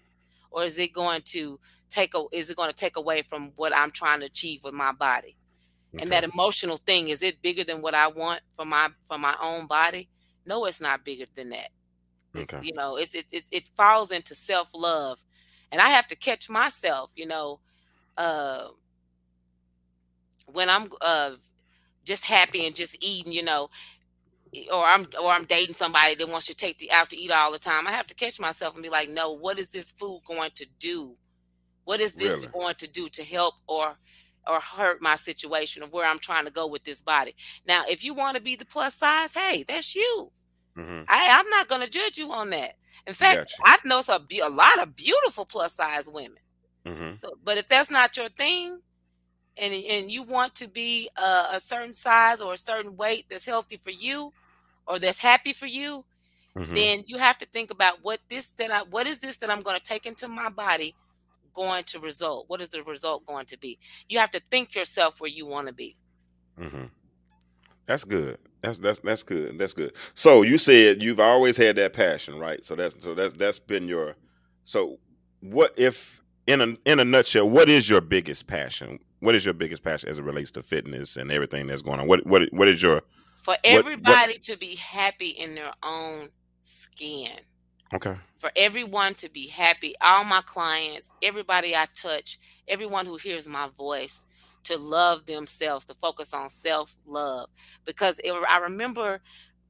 [0.51, 3.75] Or is it going to take a, is it going to take away from what
[3.77, 5.37] I'm trying to achieve with my body?
[5.99, 9.37] and that emotional thing is it bigger than what i want for my for my
[9.43, 10.09] own body
[10.47, 11.71] no it's not bigger than that
[12.37, 12.61] Okay.
[12.63, 15.21] you know it's it, it it falls into self-love
[15.73, 17.61] and i have to catch myself you know
[18.19, 18.69] uh
[20.53, 21.33] when i'm uh
[22.05, 23.69] just happy and just eating you know
[24.73, 27.31] or i'm or i'm dating somebody that wants you to take the out to eat
[27.31, 29.91] all the time i have to catch myself and be like no what is this
[29.91, 31.17] food going to do?
[31.85, 32.47] What is this Really?
[32.47, 33.97] going to do to help or
[34.49, 37.35] or hurt my situation of where i'm trying to go with this body?
[37.67, 40.31] Now if you want to be the plus size hey that's you.
[40.77, 42.75] Hmm I, i'm not going to judge you on that.
[43.07, 43.63] In fact Gotcha.
[43.65, 46.39] i've noticed a, be- a lot of beautiful plus size women.
[46.87, 48.81] Hmm so, but if that's not your thing,
[49.57, 53.45] and and you want to be a, a certain size or a certain weight that's
[53.47, 54.33] healthy for you,
[54.87, 56.05] or that's happy for you,
[56.57, 59.51] hmm then you have to think about what this that I what is this that
[59.51, 60.97] I'm going to take into my body
[61.55, 62.47] going to result?
[62.49, 63.79] What is the result going to be?
[64.09, 65.97] You have to think yourself where you want to be.
[66.59, 66.85] hmm
[67.87, 68.39] That's good.
[68.63, 69.59] That's that's that's good.
[69.59, 69.93] That's good.
[70.15, 72.65] So you said you've always had that passion, right?
[72.65, 74.17] So that's so that's that's been your.
[74.65, 74.99] So
[75.41, 79.01] what if in a in a nutshell, what is your biggest passion?
[79.21, 82.09] What is your biggest passion as it relates to fitness and everything that's going on?
[82.09, 83.03] What what what is your
[83.37, 86.31] For everybody to be happy in their own
[86.65, 87.41] skin.
[87.95, 88.17] okay?
[88.39, 93.69] for everyone to be happy, all my clients, everybody I touch, everyone who hears my
[93.69, 94.27] voice,
[94.65, 97.51] to love themselves, to focus on self love.
[97.85, 99.21] Because it, I remember,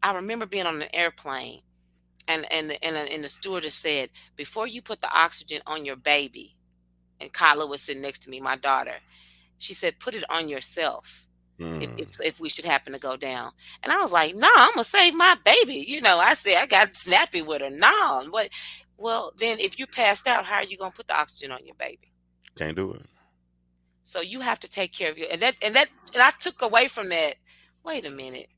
[0.02, 1.60] I remember being on an airplane,
[2.28, 5.96] and and and, the- and the stewardess said, before you put the oxygen on your
[5.96, 6.56] baby,
[7.20, 8.96] and Kyla was sitting next to me, my daughter.
[9.60, 13.16] She said, put it on yourself if, Mm, if if we should happen to go
[13.16, 13.52] down.
[13.82, 15.84] And I was like, no, I'm gonna save my baby.
[15.86, 17.70] You know, I said I got snappy with her.
[17.70, 18.48] No, but
[18.96, 21.76] well, then if you passed out, how are you gonna put the oxygen on your
[21.76, 22.12] baby?
[22.56, 23.02] can't do it.
[24.02, 25.26] So you have to take care of you.
[25.26, 27.36] And that and that and I took away from that.
[27.84, 28.48] Wait a minute,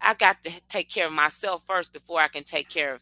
[0.00, 3.00] I got to take care of myself first before I can take care of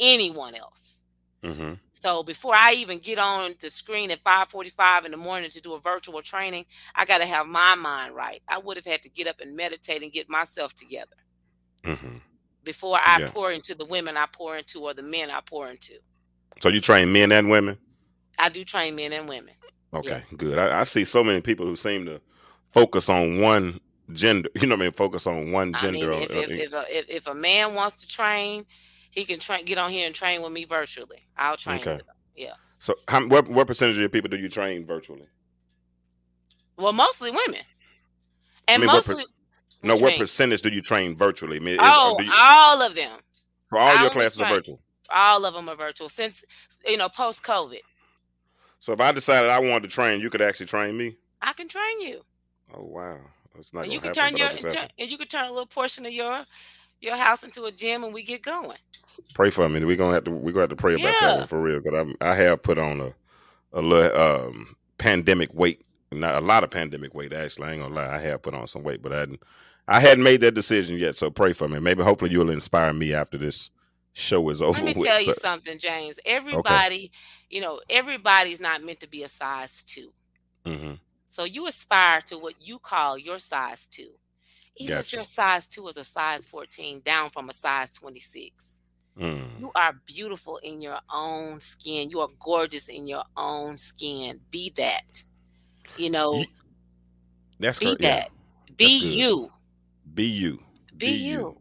[0.00, 0.98] anyone else.
[1.44, 5.60] Hmm So before I even get on the screen at 5:45 in the morning to
[5.62, 8.42] do a virtual training, I got to have my mind right.
[8.48, 11.16] I would have had to get up and meditate and get myself together.
[11.84, 12.18] hmm
[12.64, 13.28] before I Yeah.
[13.28, 15.94] pour into the women I pour into or the men I pour into.
[16.62, 17.78] So you train men and women.
[18.38, 19.54] I do train men and women.
[19.94, 20.58] Okay, good.
[20.58, 22.20] I, I see so many people who seem to
[22.72, 23.80] focus on one
[24.12, 24.50] gender.
[24.56, 24.92] You know what I mean?
[24.92, 26.12] Focus on one I gender.
[26.12, 28.64] mean, if, if, if, a, if, if a man wants to train,
[29.14, 29.64] he can train.
[29.64, 31.18] Get on here and train with me virtually.
[31.36, 31.80] I'll train.
[31.80, 31.92] Okay.
[31.94, 32.00] Him.
[32.36, 32.52] Yeah.
[32.78, 35.28] So, how, what what percentage of your people do you train virtually?
[36.76, 37.60] Well, mostly women,
[38.66, 39.22] and I mean, what per-
[39.84, 40.18] No, what mean?
[40.18, 41.56] percentage do you train virtually?
[41.58, 43.18] I mean, Oh, you- all of them.
[43.68, 44.80] for all I your classes are virtual.
[45.10, 46.42] All of them are virtual since
[46.84, 47.80] you know post COVID.
[48.80, 51.16] So if I decided I wanted to train, you could actually train me.
[51.40, 52.22] I can train you,
[52.74, 53.18] Oh wow,
[53.54, 55.66] that's not and you can happen, turn your turn, and you can turn a little
[55.66, 56.44] portion of your
[57.04, 58.78] your house into a gym, and we get going.
[59.34, 59.84] Pray for me.
[59.84, 62.14] We're gonna have to we're gonna have to pray about that one for real because
[62.20, 63.14] I I have put on a
[63.72, 65.82] a little um pandemic weight.
[66.12, 67.68] Not a lot of pandemic weight actually.
[67.68, 68.14] I ain't gonna lie.
[68.14, 69.42] I have put on some weight, but I hadn't
[69.86, 71.16] I hadn't made that decision yet.
[71.16, 71.78] So pray for me.
[71.80, 73.70] Maybe hopefully you'll inspire me after this
[74.12, 74.78] show is over.
[74.80, 75.06] Let me with.
[75.08, 76.18] tell you So- something, James.
[76.24, 77.10] Everybody,
[77.50, 80.12] you know, everybody's not meant to be a size two.
[80.64, 80.98] Mhm.
[81.26, 84.10] So you aspire to what you call your size two.
[84.76, 88.78] Even if your size two is a size 14 down from a size 26.
[89.18, 89.60] Mm.
[89.60, 92.10] You are beautiful in your own skin.
[92.10, 94.40] You are gorgeous in your own skin.
[94.50, 95.22] Be that.
[95.96, 96.44] You know,
[97.60, 98.02] That's be correct.
[98.02, 98.08] Yeah.
[98.16, 98.30] that.
[98.76, 99.14] Be good.
[99.14, 99.52] you.
[100.12, 100.58] Be you.
[100.96, 101.56] Be, you.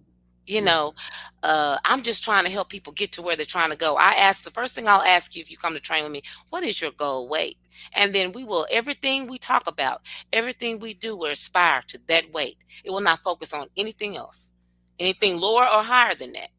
[0.45, 0.93] You know,
[1.41, 3.95] uh, I'm just trying to help people get to where they're trying to go.
[3.95, 6.21] I ask the first thing I'll ask you if you come to train with me,
[6.49, 7.57] what is your goal weight?
[7.93, 10.01] And then we will, everything we talk about,
[10.33, 12.57] everything we do will aspire to that weight.
[12.83, 14.51] It will not focus on anything else,
[14.99, 16.49] anything lower or higher than that.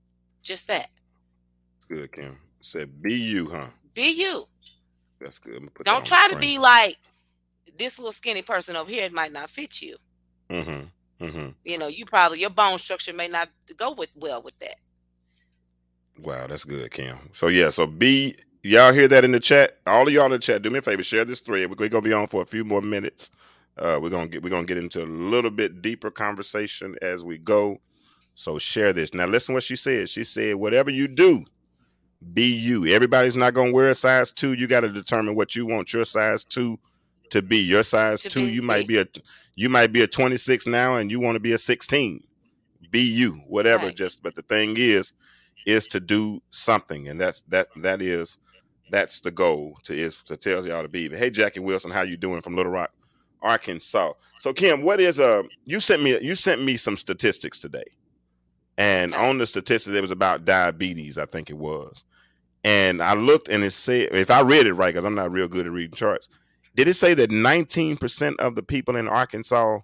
[0.42, 0.88] Just that.
[1.76, 2.38] That's good, Kim.
[2.62, 3.68] Said be you, huh?
[3.92, 4.46] Be you.
[5.20, 5.68] That's good.
[5.84, 6.96] Don't the try to be like
[7.78, 9.04] this little skinny person over here.
[9.04, 9.96] It might not fit you.
[10.50, 10.86] Mm-hmm.
[11.20, 11.48] Mm-hmm.
[11.64, 14.76] You know, you probably your bone structure may not go with well with that.
[16.18, 17.16] Wow, that's good, Kim.
[17.32, 19.78] So yeah, so be y'all hear that in the chat.
[19.86, 21.70] All of y'all in the chat, do me a favor, share this thread.
[21.70, 23.30] We're gonna be on for a few more minutes.
[23.76, 27.38] Uh, we're gonna get we're gonna get into a little bit deeper conversation as we
[27.38, 27.80] go.
[28.34, 29.14] So share this.
[29.14, 30.08] Now listen what she said.
[30.08, 31.44] She said, whatever you do,
[32.32, 32.86] be you.
[32.86, 34.52] Everybody's not gonna wear a size two.
[34.52, 36.78] You got to determine what you want your size two
[37.34, 37.58] to be.
[37.58, 39.06] Your size To two, be- you might be a
[39.56, 42.24] you might be a 26 now and you want to be a 16.
[42.90, 43.86] Be you, whatever.
[43.86, 43.96] Right.
[43.96, 45.12] Just but the thing is,
[45.66, 48.38] is to do something, and that's that that is
[48.90, 51.08] that's the goal to is to tell y'all to be.
[51.08, 52.92] Hey, Jackie Wilson, how you doing from Little Rock,
[53.42, 54.12] Arkansas?
[54.40, 57.84] So Kim, what is uh you sent me you sent me some statistics today,
[58.76, 59.28] and Okay.
[59.28, 62.04] on the statistics it was about diabetes, I think it was,
[62.64, 65.48] and I looked and it said if I read it right because I'm not real
[65.48, 66.28] good at reading charts,
[66.74, 69.80] did it say that 19 percent of the people in Arkansas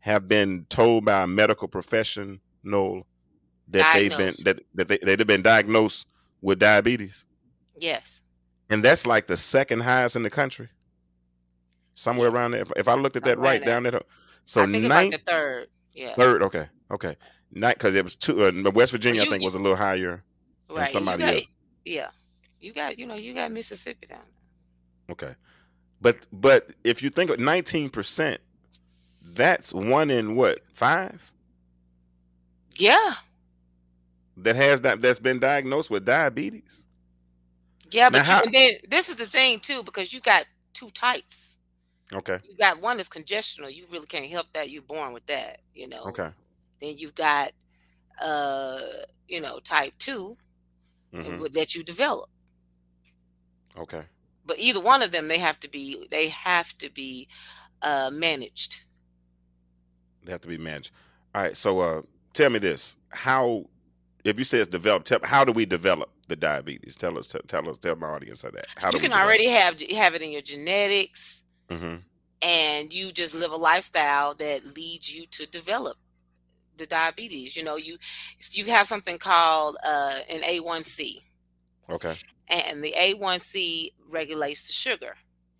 [0.00, 2.38] have been told by a medical professional
[3.68, 6.06] that they've been that, that they, they've been diagnosed
[6.42, 7.24] with diabetes
[7.78, 8.22] Yes.
[8.68, 10.68] and that's like the second highest in the country
[11.94, 12.34] somewhere Yes.
[12.34, 14.00] around there if, if i looked at that right in down there
[14.44, 15.66] so I think it's ninth like the third.
[15.94, 16.14] Yeah.
[16.14, 17.16] third okay okay
[17.50, 20.22] night because it was two uh, west virginia i you- think was a little higher
[20.68, 20.88] right.
[20.90, 21.46] somebody got, else.
[21.84, 22.08] Yeah.
[22.60, 24.20] You got, you know, you got Mississippi down
[25.06, 25.12] there.
[25.12, 25.34] okay
[26.04, 28.38] but but if you think of 19%
[29.22, 31.32] that's one in what five
[32.76, 33.14] Yeah.
[34.38, 36.84] that has that that's been diagnosed with diabetes
[37.92, 40.46] Yeah, Now but you, how- and then this is the thing too, because you got
[40.74, 41.58] two types.
[42.14, 43.72] okay You got one that's congestional.
[43.74, 44.70] You really can't help that.
[44.70, 46.04] You're born with that, you know.
[46.06, 46.30] okay
[46.80, 47.52] Then you've got
[48.20, 48.80] uh,
[49.28, 50.36] you know, type 2
[51.12, 52.30] hmm that you develop.
[53.76, 54.04] okay
[54.46, 57.28] But either one of them they have to be they have to be
[57.82, 58.84] uh managed.
[60.24, 60.90] They have to be managed.
[61.34, 61.56] All right.
[61.56, 62.02] So uh
[62.32, 62.96] tell me this.
[63.10, 63.66] How
[64.24, 66.96] if you say it's developed, tell, how do we develop the diabetes?
[66.96, 68.66] Tell us, tell us, tell my audience of that.
[68.76, 71.42] How do you can already have have it in your genetics?
[71.68, 72.02] Mhm.
[72.42, 75.96] and you just live a lifestyle that leads you to develop
[76.76, 77.56] the diabetes.
[77.56, 77.96] You know, you
[78.52, 81.22] you have something called uh, an A1C,
[81.88, 82.16] Okay.
[82.48, 85.16] And the A1C regulates the sugar.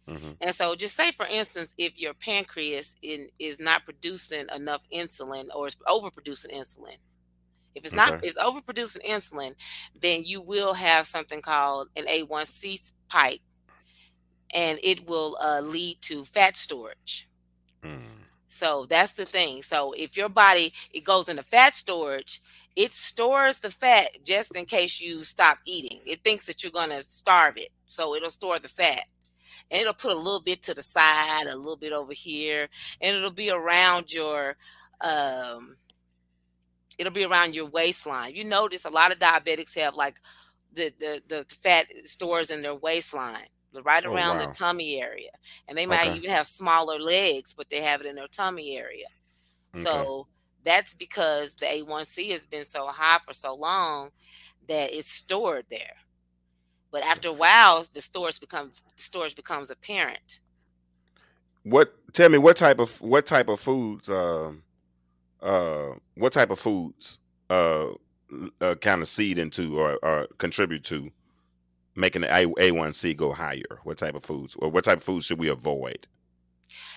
[0.07, 4.85] hmm And so, just say for instance, if your pancreas in, is not producing enough
[4.92, 6.97] insulin or is overproducing insulin,
[7.75, 8.20] if it's not Okay.
[8.23, 9.55] it's overproducing insulin,
[9.94, 13.42] then you will have something called an A1C spike,
[14.55, 17.29] and it will uh, lead to fat storage.
[17.83, 18.24] Mm.
[18.55, 19.62] So that's the thing.
[19.62, 22.40] So if your body it goes into fat storage,
[22.77, 26.01] it stores the fat just in case you stop eating.
[26.07, 29.05] It thinks that you're gonna starve it, so it'll store the fat,
[29.71, 32.69] and it'll put a little bit to the side, a little bit over here,
[33.01, 34.57] and it'll be around your,
[35.01, 35.77] um,
[36.99, 38.35] it'll be around your waistline.
[38.35, 40.21] You notice a lot of diabetics have like
[40.73, 43.47] the the the fat stores in their waistline,
[43.83, 44.47] right Oh, around wow.
[44.47, 45.31] the tummy area
[45.69, 46.17] and they might Okay.
[46.17, 49.07] even have smaller legs, but they have it in their tummy area.
[49.77, 49.83] Okay.
[49.83, 50.27] So
[50.65, 54.11] that's because the A1C has been so high for so long
[54.69, 55.97] that it's stored there.
[56.91, 60.41] But after a while, the storage becomes the storage becomes apparent.
[61.63, 61.95] What?
[62.13, 64.11] Tell me what type of what type of foods?
[64.11, 64.63] Um,
[65.43, 67.19] uh, what type of foods?
[67.51, 67.93] Uh,
[68.61, 71.11] uh kind of seed into or, or contribute to
[71.97, 73.81] making the A A one C go higher?
[73.85, 76.07] What type of foods or what type of foods should we avoid?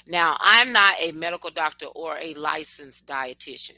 [0.08, 3.76] Now, I'm not a medical doctor or a licensed dietitian.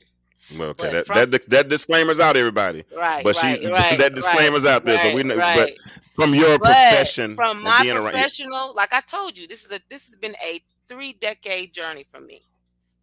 [0.57, 2.84] Well, okay, that, from- that that disclaimer's out, everybody.
[2.95, 3.97] Right, But right, she right.
[3.99, 5.36] that disclaimer's right, out there, so we know.
[5.38, 5.74] But
[6.15, 9.72] from your But profession, from my being around- professional, like I told you, this is
[9.72, 12.41] a this has been a three decade journey for me.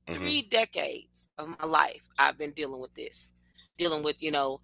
[0.09, 0.14] Mhm.
[0.14, 3.33] Three decades of my life, I've been dealing with this,
[3.77, 4.61] dealing with you know,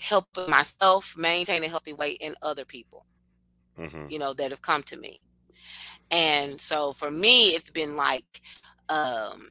[0.00, 3.06] helping myself maintain a healthy weight and other people,
[3.78, 4.10] Mhm.
[4.10, 5.20] you know, that have come to me.
[6.10, 8.40] And so for me, it's been like
[8.88, 9.50] um,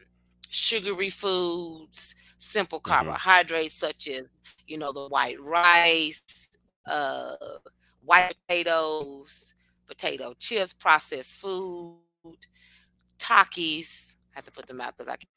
[0.50, 2.90] sugary foods, simple mm-hmm.
[2.90, 4.30] carbohydrates such as
[4.68, 6.50] you know the white rice,
[6.86, 7.36] uh,
[8.04, 9.54] white potatoes,
[9.88, 12.00] potato chips, processed food,
[13.20, 14.16] Takis.
[14.34, 15.30] I have to put them out because I can't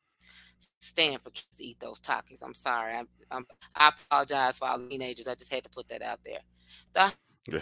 [0.89, 2.43] stand for kids to eat those Takis.
[2.43, 2.95] I'm sorry.
[2.95, 5.28] I, I'm, i apologize for all teenagers.
[5.28, 6.41] I just had to put that out there.
[6.95, 7.12] The
[7.53, 7.61] yeah.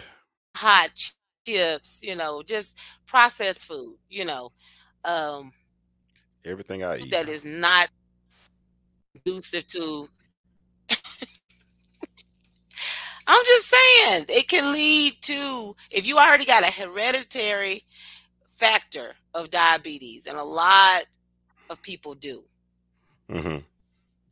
[0.55, 1.11] hot
[1.45, 4.51] chips, you know, just processed food, you know.
[5.03, 5.51] Um,
[6.45, 7.89] Everything I eat that is not
[9.13, 10.09] conducive to.
[13.29, 17.83] I'm just saying it can lead to if you already got a hereditary
[18.51, 21.03] factor of diabetes, and a lot
[21.69, 22.43] of people do.
[23.31, 23.57] Mm-hmm.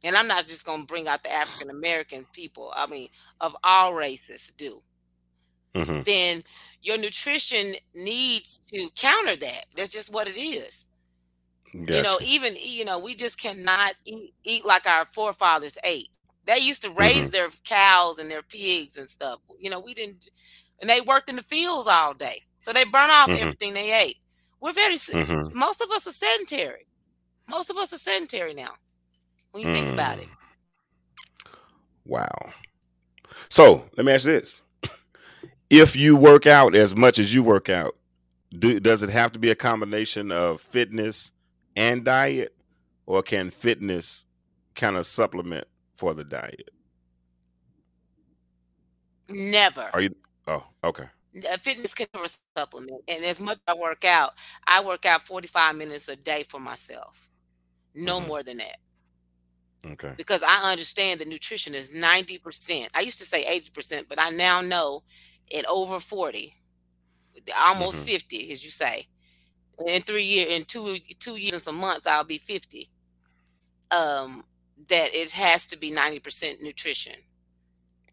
[0.03, 2.71] And I'm not just going to bring out the African American people.
[2.75, 3.09] I mean,
[3.41, 4.81] of all races do.
[5.73, 6.01] Mm-hmm.
[6.03, 6.43] Then
[6.81, 9.65] your nutrition needs to counter that.
[9.75, 10.87] That's just what it is.
[11.73, 11.95] Gotcha.
[11.95, 16.09] You know, even you know, we just cannot eat, eat like our forefathers ate.
[16.45, 17.31] They used to raise mm-hmm.
[17.31, 19.39] their cows and their pigs and stuff.
[19.59, 20.29] You know, we didn't,
[20.79, 23.41] and they worked in the fields all day, so they burn off mm-hmm.
[23.41, 24.17] everything they ate.
[24.61, 25.57] We're very mm-hmm.
[25.57, 26.85] most of us are sedentary.
[27.47, 28.71] Most of us are sedentary now.
[29.51, 30.25] When you think about it.
[30.25, 30.35] Mm.
[32.05, 32.53] Wow.
[33.49, 34.61] So let me ask you this:
[35.69, 37.95] If you work out as much as you work out,
[38.57, 41.31] do, does it have to be a combination of fitness
[41.75, 42.55] and diet,
[43.05, 44.25] or can fitness
[44.75, 46.69] kind of supplement for the diet?
[49.27, 49.89] Never.
[49.93, 50.09] Are you?
[50.47, 51.05] Oh, okay.
[51.59, 52.07] Fitness can
[52.55, 54.33] supplement, and as much I work out,
[54.67, 57.27] I work out forty five minutes a day for myself,
[57.95, 58.27] no mm-hmm.
[58.27, 58.77] more than that.
[59.85, 60.13] Okay.
[60.17, 62.89] Because I understand that nutrition is ninety percent.
[62.93, 65.03] I used to say eighty percent, but I now know
[65.55, 66.55] at over forty,
[67.59, 68.07] almost mm-hmm.
[68.07, 69.07] fifty, as you say,
[69.85, 72.89] in three years, in two two years and some months, I'll be fifty.
[73.91, 74.43] Um,
[74.89, 77.13] that it has to be ninety percent nutrition.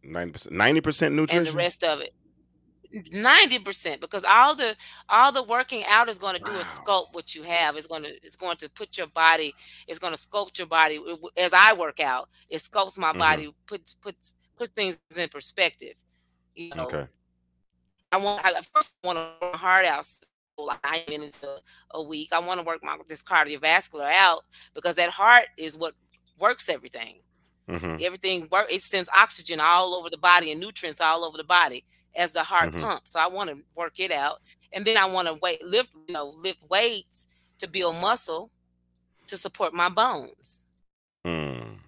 [0.05, 2.15] Ninety percent, ninety percent nutrition, and the rest of it.
[2.93, 4.77] 90% because all the
[5.09, 6.61] all the working out is going to do wow.
[6.61, 7.77] is sculpt what you have.
[7.77, 9.55] It's going to it's going to put your body
[9.89, 11.01] it's going to sculpt your body.
[11.37, 13.19] As i work out it sculpts my mm-hmm.
[13.19, 15.95] body puts puts puts things in perspective
[16.55, 16.85] you know.
[16.85, 17.07] Okay.
[18.11, 20.07] I want i first want to work hard out
[20.59, 21.59] like nine minutes a,
[21.93, 22.29] a week.
[22.33, 24.43] I want to work my this cardiovascular out
[24.75, 25.95] because that heart is what
[26.39, 27.21] works everything.
[27.69, 27.99] Mm-hmm.
[28.03, 31.85] everything work it sends oxygen all over the body and nutrients all over the body
[32.17, 32.81] as the heart mm-hmm.
[32.81, 33.13] pumps.
[33.13, 34.41] So I want to work it out,
[34.73, 37.27] and then I want to weight lift, you know, lift weights
[37.59, 38.51] to build muscle
[39.29, 40.65] to support my bones.
[41.25, 41.79] Mm.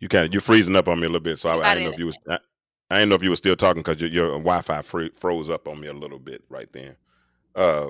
[0.00, 1.88] You kind of you're freezing up on me a little bit, so I, I didn't
[1.88, 2.38] know if you was I,
[2.90, 5.66] I didn't know if you were still talking because your, your Wi-Fi free, froze up
[5.66, 6.96] on me a little bit right then.
[7.54, 7.88] Uh,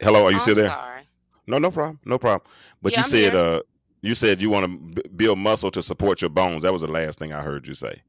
[0.00, 0.68] hello, are you I'm still there?
[0.68, 1.02] Sorry.
[1.46, 2.48] No, no problem, no problem.
[2.80, 3.42] But yeah, you I'm said here.
[3.42, 3.60] uh
[4.02, 6.62] you said you want to b- build muscle to support your bones.
[6.62, 8.02] That was the last thing I heard you say.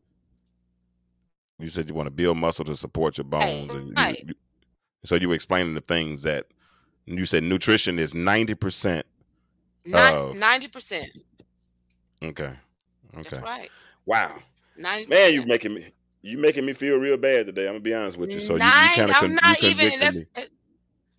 [1.60, 4.34] You said you want to build muscle to support your bones, and you, you,
[5.06, 6.48] so you were explaining the things that
[7.06, 9.06] you said nutrition is ninety percent.
[9.86, 11.10] Ninety percent.
[12.24, 12.54] Okay.
[13.18, 13.30] Okay.
[13.30, 13.70] That's right.
[14.06, 14.38] Wow.
[14.80, 15.10] 90%.
[15.10, 17.64] Man, you making me you making me feel real bad today.
[17.64, 18.40] I'm gonna be honest with you.
[18.40, 20.00] So Nine, you, you kind of con- not even.
[20.00, 20.26] That's, me.
[20.36, 20.42] Uh,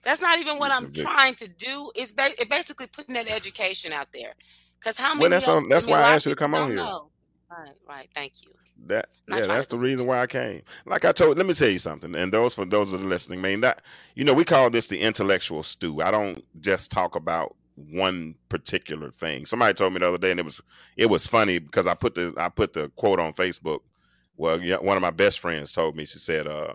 [0.03, 1.91] that's not even what I'm trying to do.
[1.95, 4.35] It's ba- it basically putting that education out there.
[4.83, 5.21] Because how many?
[5.21, 6.77] Well, that's all, that's why I asked you to come on here.
[6.77, 7.11] Know.
[7.51, 8.09] Right, right.
[8.15, 8.51] Thank you.
[8.87, 10.63] That Not yeah, that's the reason why I came.
[10.87, 12.17] Like I told, let me tell you something.
[12.17, 13.83] And those for those that are listening, man, that
[14.17, 16.01] you know, we call this the intellectual stew.
[16.03, 19.47] I don't just talk about one particular thing.
[19.47, 20.61] Somebody told me the other day, and it was
[20.97, 23.81] it was funny because I put the I put the quote on Facebook.
[24.37, 26.05] Well, one of my best friends told me.
[26.05, 26.75] She said, uh,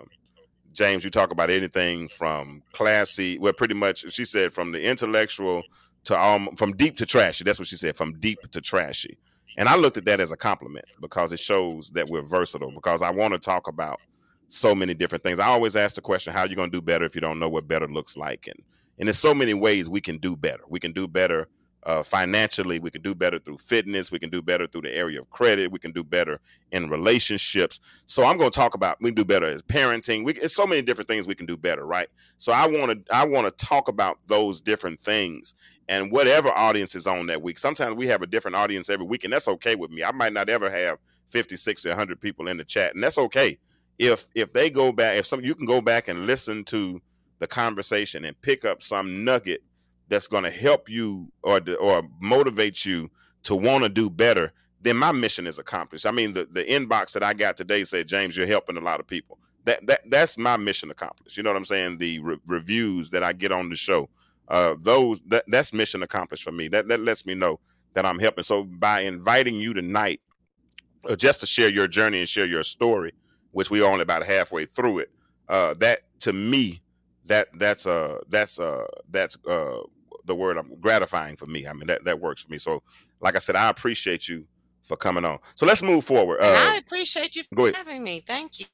[0.72, 3.38] "James, you talk about anything from classy.
[3.38, 5.64] Well, pretty much, she said from the intellectual
[6.08, 7.44] to um from deep to trashy.
[7.44, 7.96] That's what she said.
[7.96, 9.18] From deep to trashy.
[9.58, 12.72] And I looked at that as a compliment because it shows that we're versatile.
[12.72, 14.00] Because I want to talk about
[14.50, 15.40] so many different things.
[15.40, 17.40] I always ask the question, how are you going to do better if you don't
[17.40, 18.48] know what better looks like?
[18.48, 18.62] And
[19.00, 20.64] and there's so many ways we can do better.
[20.68, 21.48] We can do better
[21.88, 22.80] uh, financially.
[22.80, 24.12] We can do better through fitness.
[24.12, 25.72] We can do better through the area of credit.
[25.72, 27.80] We can do better in relationships.
[28.06, 30.26] So I'm going to talk about we can do better as parenting.
[30.26, 32.10] We it's so many different things we can do better, right?
[32.38, 35.54] So I want to I want to talk about those different things
[35.88, 37.58] and whatever audience is on that week.
[37.58, 40.04] Sometimes we have a different audience every week, and that's okay with me.
[40.04, 43.58] I might not ever have 50, 60, 100 people in the chat, and that's okay.
[43.98, 47.02] If if they go back, if some you can go back and listen to
[47.40, 49.62] the conversation and pick up some nugget
[50.10, 53.10] that's going to help you or or motivate you
[53.44, 56.06] to want to do better, then my mission is accomplished.
[56.06, 59.00] I mean, the the inbox that I got today said, James, you're helping a lot
[59.00, 59.40] of people.
[59.66, 61.38] That that that's my mission accomplished.
[61.38, 61.98] You know what I'm saying?
[61.98, 64.10] The re- reviews that I get on the show
[64.48, 66.68] uh, those that, that's mission accomplished for me.
[66.68, 67.60] That that lets me know
[67.94, 68.44] that I'm helping.
[68.44, 70.22] So by inviting you tonight,
[71.10, 73.14] uh, just to share your journey and share your story,
[73.52, 75.12] which we are only about halfway through it,
[75.50, 76.82] uh, that to me,
[77.26, 79.80] that that's uh that's uh that's uh
[80.28, 81.68] the word I'm gratifying for me.
[81.68, 82.58] I mean that that works for me.
[82.58, 82.84] So
[83.22, 84.46] like I said, I appreciate you
[84.84, 85.40] for coming on.
[85.56, 86.40] So let's move forward.
[86.40, 88.22] Uh, I appreciate you for having me.
[88.22, 88.66] Thank you.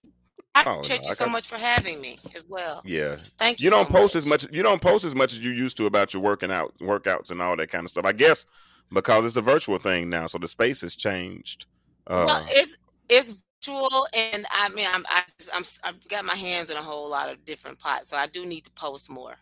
[0.56, 2.82] I oh, appreciate no, you so much for having me as well.
[2.86, 3.18] Yeah.
[3.40, 3.66] Thank you.
[3.66, 4.22] You don't so post much.
[4.22, 6.74] as much you don't post as much as you used to about your working out
[6.80, 8.06] workouts and all that kind of stuff.
[8.06, 8.46] I guess
[8.92, 11.66] because it's a virtual thing now, so the space has changed.
[12.06, 12.78] Uh, well, it's
[13.10, 13.36] it's
[13.66, 15.24] virtual, and I mean, I'm I,
[15.54, 18.46] I'm I've got my hands in a whole lot of different pots, so I do
[18.46, 19.36] need to post more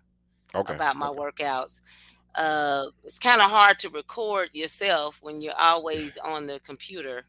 [0.55, 1.19] okay, about my okay.
[1.19, 1.81] workouts.
[2.33, 7.23] Uh, it's kind of hard to record yourself when you're always on the computer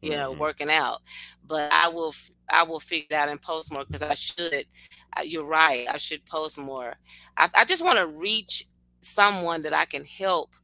[0.00, 0.40] you know, mm-hmm.
[0.40, 1.02] working out.
[1.46, 2.14] But I will,
[2.50, 4.66] I will figure it out and post more because I should.
[5.24, 5.86] You're right.
[5.88, 6.94] I should post more.
[7.36, 8.66] I, I just want to reach
[9.00, 10.54] someone that I can help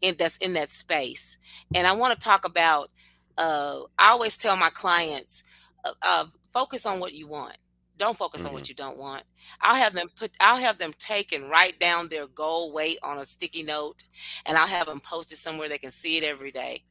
[0.00, 1.38] in that's in that space.
[1.74, 2.90] And I want to talk about.
[3.36, 5.44] Uh, I always tell my clients,
[5.84, 7.56] uh, uh, focus on what you want.
[7.98, 8.48] Don't focus mm-hmm.
[8.48, 9.24] on what you don't want.
[9.60, 10.30] I'll have them put.
[10.40, 14.04] I'll have them take and write down their goal weight on a sticky note,
[14.46, 16.84] and I'll have them post it somewhere they can see it every day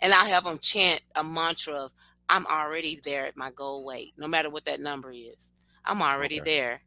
[0.00, 1.92] and i'll have them chant a mantra of
[2.28, 5.50] I'm already there at my goal weight, no matter what that number is.
[5.84, 6.56] I'm already okay.
[6.56, 6.80] there.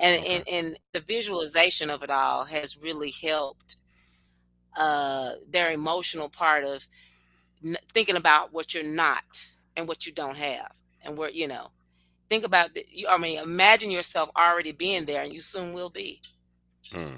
[0.00, 0.36] And, okay.
[0.36, 3.76] and and the visualization of it all has really helped
[4.76, 6.86] uh, their emotional part of
[7.64, 9.22] n- thinking about what you're not
[9.76, 11.70] and what you don't have and where you know
[12.28, 15.90] think about the, you i mean imagine yourself already being there and you soon will
[15.90, 16.20] be
[16.90, 17.14] mm.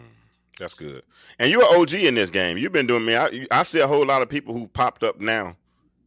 [0.58, 1.02] That's good.
[1.38, 2.56] And you're an OG in this game.
[2.56, 3.16] You've been doing me.
[3.16, 5.56] I, I see a whole lot of people who popped up now,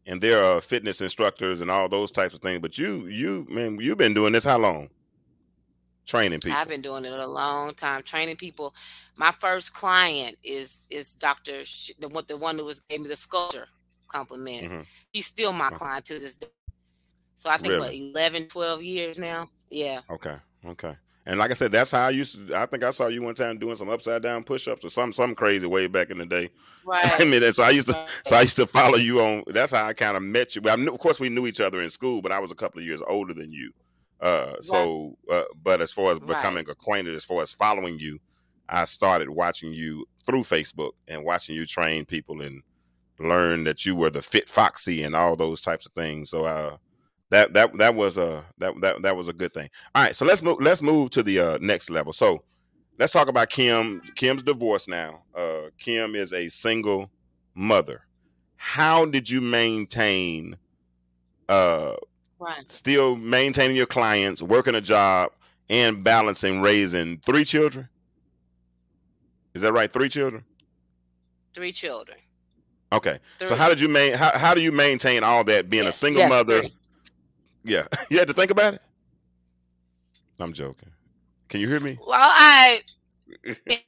[0.08, 2.60] and they're uh, fitness instructors and all those types of things.
[2.60, 4.90] But you, you, man, you've been doing this how long?
[6.08, 6.58] Training people.
[6.58, 8.02] I've been doing it a long time.
[8.02, 8.74] Training people.
[9.16, 11.62] My first client is is Doctor
[12.00, 13.68] the one the one who was gave me the sculpture
[14.08, 14.64] compliment.
[14.64, 14.82] Mm-hmm.
[15.14, 16.48] He's still my client to this day.
[17.40, 18.12] So I think really?
[18.12, 19.50] what 11, 12 years now.
[19.70, 20.02] Yeah.
[20.10, 20.36] Okay.
[20.66, 20.94] Okay.
[21.26, 22.54] And like I said, that's how I used to.
[22.54, 25.14] I think I saw you one time doing some upside down push ups or some
[25.14, 26.50] some crazy way back in the day.
[26.86, 27.22] Right.
[27.22, 29.44] I mean, so I used to so I used to follow you on.
[29.48, 30.62] That's how I kind of met you.
[30.62, 32.56] But I knew, of course, we knew each other in school, but I was a
[32.56, 33.72] couple of years older than you.
[34.20, 36.70] Uh, so, uh, but as far as becoming right.
[36.70, 38.18] acquainted, as far as following you,
[38.68, 42.64] I started watching you through Facebook and watching you train people and
[43.20, 46.32] learn that you were the fit foxy and all those types of things.
[46.32, 46.78] So, uh,
[47.30, 49.70] that that that was a that that that was a good thing.
[49.94, 52.14] All right, so let's move let's move to the uh, next level.
[52.14, 52.44] So
[52.98, 54.02] let's talk about Kim.
[54.16, 55.24] Kim's divorced now.
[55.36, 57.10] Uh, Kim is a single
[57.54, 58.02] mother.
[58.56, 60.58] How did you maintain
[61.48, 61.96] uh
[62.40, 62.72] right.
[62.72, 65.32] still maintaining your clients, working a job,
[65.70, 67.90] and balancing raising three children?
[69.54, 69.92] Is that right?
[69.92, 70.44] Three children?
[71.54, 72.18] Three children.
[72.92, 73.20] Okay.
[73.38, 73.48] Three.
[73.48, 75.90] So how did you main how, how do you maintain all that being yeah.
[75.90, 76.62] a single yeah, mother?
[76.62, 76.74] Three
[77.64, 78.82] yeah, you had to think about it.
[80.40, 80.90] I'm joking.
[81.50, 81.98] Can you hear me?
[82.06, 82.82] Well, I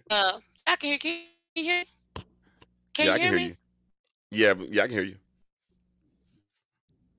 [0.09, 0.97] uh, I can hear.
[0.97, 1.17] Can
[1.55, 1.83] you hear?
[2.93, 3.45] Can yeah, you I can hear, me?
[3.45, 3.55] you.
[4.31, 5.15] Yeah, yeah, I can hear you.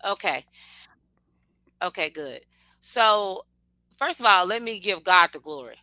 [0.05, 0.45] Okay.
[1.83, 2.41] Okay, good.
[2.81, 3.45] So,
[3.99, 5.77] first of all, let me give God the glory.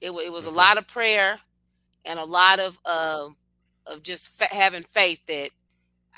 [0.00, 0.54] It, it was mm-hmm.
[0.54, 1.38] a lot of prayer
[2.04, 3.28] and a lot of uh,
[3.86, 5.50] of just fa- having faith that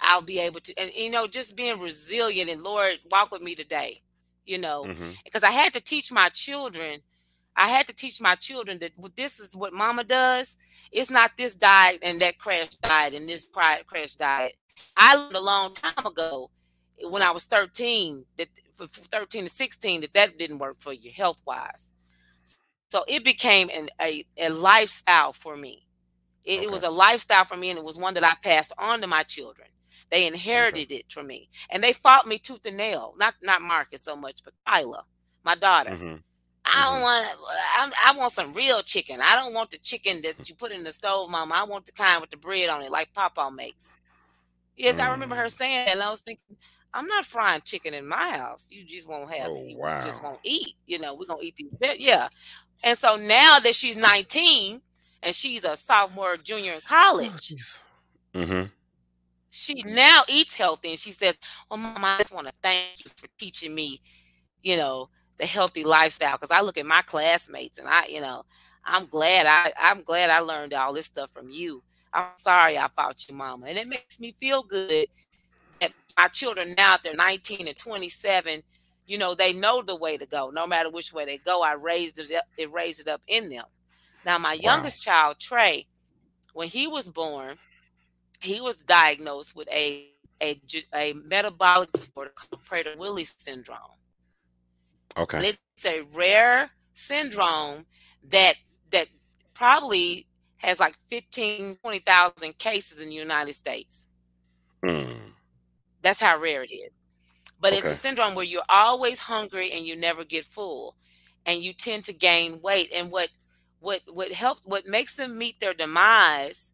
[0.01, 3.55] I'll be able to, and you know, just being resilient and Lord, walk with me
[3.55, 4.03] today,
[4.45, 5.11] you know, mm-hmm.
[5.25, 7.01] because I had to teach my children.
[7.57, 10.57] I had to teach my children that this is what mama does.
[10.93, 14.53] It's not this diet and that crash diet and this crash diet.
[14.97, 16.51] I learned a long time ago
[17.03, 21.11] when I was 13 that for 13 to 16 that that didn't work for you
[21.11, 21.91] health wise.
[22.91, 25.87] So it became an, a, a lifestyle for me.
[26.47, 26.67] It, okay.
[26.67, 29.07] it was a lifestyle for me and it was one that I passed on to
[29.07, 29.69] my children.
[30.11, 30.97] They inherited okay.
[30.97, 33.15] it from me, and they fought me tooth and nail.
[33.19, 35.05] Not not Marcus so much, but Kyla,
[35.45, 35.91] my daughter.
[35.91, 36.17] Mm-hmm.
[36.65, 37.03] I don't mm-hmm.
[37.03, 37.39] want.
[37.79, 39.21] I, I want some real chicken.
[39.23, 41.55] I don't want the chicken that you put in the stove, Mama.
[41.55, 43.97] I want the kind with the bread on it, like Papa makes.
[44.77, 45.01] Yes, mm.
[45.01, 45.57] I remember her mm.
[45.57, 46.57] saying that, and I was thinking,
[46.95, 48.69] I'm not frying chicken in my house.
[48.71, 49.71] You just won't have oh, it.
[49.71, 50.05] You wow.
[50.05, 50.75] just won't eat.
[50.87, 51.99] You know, we're gonna eat these.
[51.99, 52.29] Yeah.
[52.83, 54.81] And so now that she's 19
[55.23, 57.55] and she's a sophomore, junior in college,
[58.35, 58.65] oh, mm-hmm
[59.51, 61.39] she now eats healthy and she says,
[61.71, 64.01] Well, mom, I just want to thank you for teaching me,
[64.63, 66.37] you know, the healthy lifestyle.
[66.39, 68.45] Cause I look at my classmates and I, you know,
[68.85, 71.83] I'm glad I I'm glad I learned all this stuff from you.
[72.13, 73.67] I'm sorry I fought you, mama.
[73.69, 75.07] And it makes me feel good
[75.81, 78.63] that my children now, they're 19 and 27,
[79.07, 80.51] you know, they know the way to go.
[80.51, 83.51] No matter which way they go, I raised it up, it raised it up in
[83.51, 83.65] them.
[84.25, 84.63] Now, my Wow.
[84.63, 85.89] youngest child, Trey,
[86.53, 87.59] when he was born,
[88.41, 90.11] he was diagnosed with a
[90.43, 90.61] a,
[90.95, 93.79] a metabolic disorder called Prader-Willi syndrome.
[95.37, 95.45] And Okay.
[95.47, 97.87] it's a rare syndrome
[98.29, 98.55] that
[98.91, 99.09] that
[99.55, 100.27] probably
[100.59, 104.07] has like 15, 20,000 cases in the United States.
[104.85, 105.35] Mm.
[106.03, 106.93] That's how rare it is.
[107.61, 110.97] But it's a syndrome where you're always hungry and you never get full
[111.47, 113.31] and you tend to gain weight and what
[113.81, 116.73] what what helps what makes them meet their demise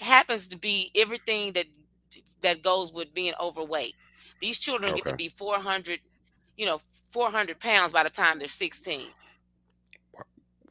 [0.00, 1.66] happens to be everything that
[2.42, 3.96] that goes with being overweight.
[4.40, 6.00] These children get to be 400,
[6.56, 6.80] you know,
[7.12, 9.12] 400 pounds by the time they're 16.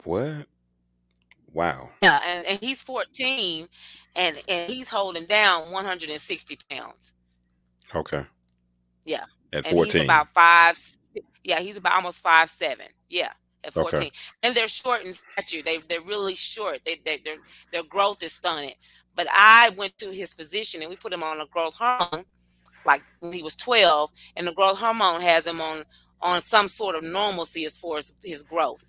[0.04, 0.48] What?
[1.54, 1.92] Wow.
[2.02, 3.68] Yeah, and, and he's 14
[4.16, 7.14] and and he's holding down 160 pounds.
[7.96, 8.26] Okay.
[9.06, 9.26] Yeah.
[9.54, 10.02] At and he's 14.
[10.02, 10.80] about five.
[11.44, 12.88] Yeah, he's about almost five seven.
[13.10, 13.32] Yeah,
[13.64, 13.82] at Okay.
[13.82, 14.12] fourteen,
[14.44, 15.64] and they're short in stature.
[15.64, 16.80] They they're really short.
[16.86, 17.38] They they their
[17.72, 18.76] their growth is stunted.
[19.18, 22.26] But I went to his physician and we put him on a growth hormone,
[22.86, 25.86] like when he was twelve, and the growth hormone has him on
[26.22, 28.86] on some sort of normalcy as far as his growth.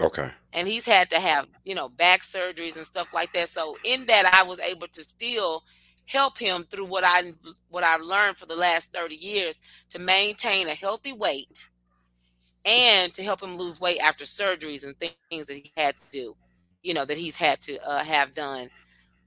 [0.00, 0.30] okay.
[0.54, 3.50] And he's had to have you know back surgeries and stuff like that.
[3.50, 5.64] So in that, I was able to still
[6.06, 7.34] help him through what I
[7.70, 11.70] what I've learned for the last 30 years to maintain a healthy weight
[12.66, 16.36] and to help him lose weight after surgeries and things that he had to do,
[16.82, 18.70] you know, that he's had to uh, have done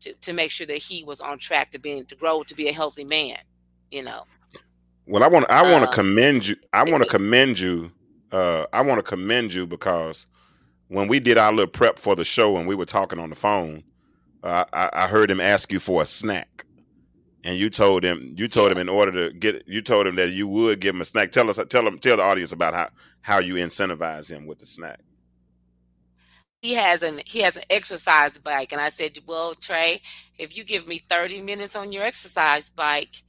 [0.02, 2.70] to, to make sure that he was on track to being to grow to be
[2.70, 3.38] a healthy man,
[3.91, 4.26] you know.
[5.08, 6.58] Well, I want I want to Um, commend you.
[6.74, 7.91] I want to commend you.
[8.32, 10.28] Uh, I want to commend you because
[10.89, 13.36] when we did our little prep for the show and we were talking on the
[13.36, 13.84] phone,
[14.43, 16.66] uh, I, I heard him ask you for a snack,
[17.43, 20.32] and you told him you told him in order to get you told him that
[20.32, 21.32] you would give him a snack.
[21.32, 22.89] Tell us, tell him, tell the audience about how
[23.22, 24.99] how you incentivize him with the snack.
[26.62, 28.72] He has an he has an exercise bike.
[28.72, 30.01] And i said well trey
[30.38, 33.24] if you give me 30 minutes on your exercise bike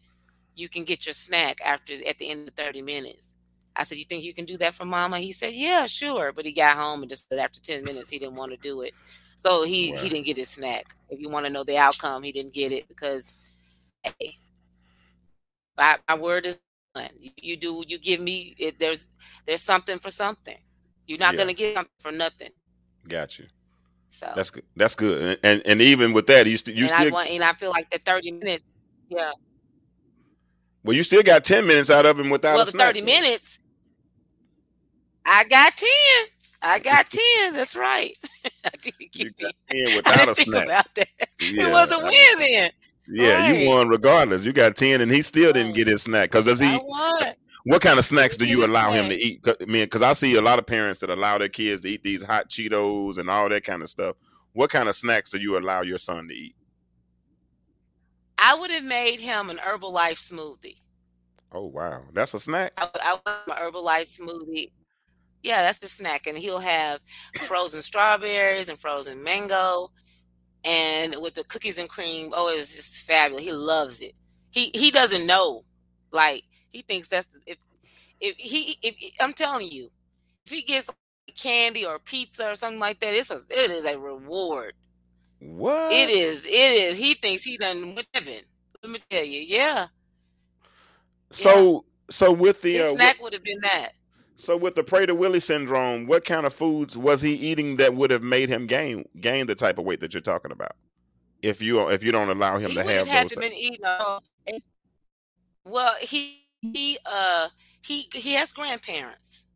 [0.56, 3.36] you can get your snack after at the end of 30 minutes.
[3.76, 5.18] I said you think you can do that for mama?
[5.20, 6.32] He said yeah sure.
[6.32, 8.82] But he got home and just said after 10 minutes he didn't want to do
[8.82, 8.94] it.
[9.38, 9.96] So he Wow.
[9.96, 10.94] he didn't get his snack.
[11.10, 13.34] If you want to know the outcome he didn't get it because
[14.04, 14.34] hey
[15.78, 16.58] my, my word is
[16.94, 17.08] one.
[17.18, 19.10] You, you do you give me it, there's
[19.46, 20.58] there's something for something.
[21.06, 21.36] You're not Yeah.
[21.36, 22.50] gonna get something for nothing
[23.08, 23.46] Got you.
[24.10, 24.64] so That's good.
[24.76, 25.38] That's good.
[25.42, 27.70] And and, even with that, you, st- you and I still want, and I feel
[27.70, 28.76] like the thirty minutes.
[29.08, 29.32] Yeah.
[30.84, 33.58] well, you still got ten minutes out of him without well, the thirty minutes.
[35.24, 36.26] I got ten.
[36.62, 37.54] I got ten.
[37.54, 38.16] That's right.
[38.64, 39.50] I didn't get ten.
[39.70, 40.64] 10 without a snack.
[40.64, 41.08] about that.
[41.40, 42.70] Yeah, it was a win then.
[43.08, 44.44] Yeah, you won regardless.
[44.44, 45.74] You got ten, and he still didn't oh.
[45.74, 46.30] get his snack.
[46.30, 46.66] Because does he?
[46.66, 47.34] I won.
[47.64, 49.42] What kind of snacks do you allow him to eat?
[49.42, 51.88] 'Cause- I mean, because I see a lot of parents that allow their kids to
[51.88, 54.16] eat these hot Cheetos and all that kind of stuff.
[54.52, 56.56] What kind of snacks do you allow your son to eat?
[58.38, 60.78] I would have made him an Herbalife smoothie.
[61.52, 62.72] Oh wow, that's a snack.
[62.76, 64.72] I, I want an Herbalife smoothie.
[65.42, 67.00] Yeah, that's the snack, and he'll have
[67.42, 69.90] frozen strawberries and frozen mango,
[70.64, 72.32] and with the cookies and cream.
[72.34, 73.44] Oh, it's just fabulous.
[73.44, 74.14] He loves it.
[74.50, 75.64] He he doesn't know,
[76.12, 77.58] like he thinks that's if
[78.20, 79.90] if he if I'm telling you,
[80.46, 80.88] if he gets
[81.36, 84.74] candy or pizza or something like that, it's a it is a reward.
[85.38, 85.92] What?
[85.92, 86.96] It is it is.
[86.96, 88.40] He thinks he done with heaven.
[88.82, 89.86] Let me tell you, yeah.
[91.30, 93.92] So so with the His uh, snack would have been that.
[94.36, 98.10] so with the Prader Willi syndrome, what kind of foods was he eating that would
[98.10, 100.76] have made him gain gain the type of weight that you're talking about?
[101.42, 103.32] If you if you don't allow him he to have have those.
[103.32, 103.84] to been eating.
[103.84, 104.20] Uh,
[105.64, 107.48] well, he he uh
[107.80, 109.46] he he has grandparents.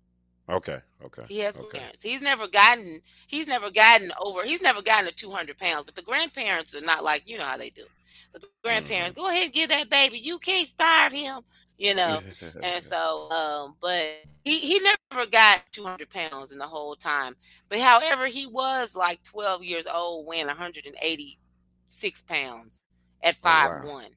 [0.49, 1.27] okay, okay.
[1.29, 1.79] He has okay.
[1.79, 2.03] parents.
[2.03, 5.85] He's never gotten he's never gotten over he's never gotten to two hundred pounds.
[5.85, 7.85] But the grandparents are not like you know how they do.
[8.33, 9.19] The grandparents Mm-hmm.
[9.19, 10.19] go ahead and give that baby.
[10.19, 11.41] You can't starve him.
[11.79, 12.23] You know.
[12.61, 14.05] And so, um, but
[14.45, 17.35] he, he never got 200 pounds in the whole time.
[17.69, 22.81] But however, he was like 12 years old, when 186 pounds
[23.23, 23.71] at Oh, wow.
[23.71, 24.11] five one.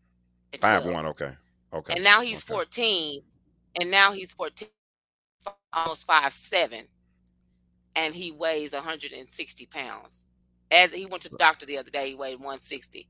[0.54, 0.86] at Five 12.
[0.86, 1.06] one.
[1.08, 1.36] Okay.
[1.74, 1.96] Okay.
[1.96, 2.62] And now he's okay.
[2.72, 3.22] 14,
[3.82, 4.70] and now he's 14,
[5.74, 6.88] almost five seven,
[7.96, 10.26] and he weighs 160 pounds.
[10.72, 13.10] As he went to the doctor the other day, he weighed 160.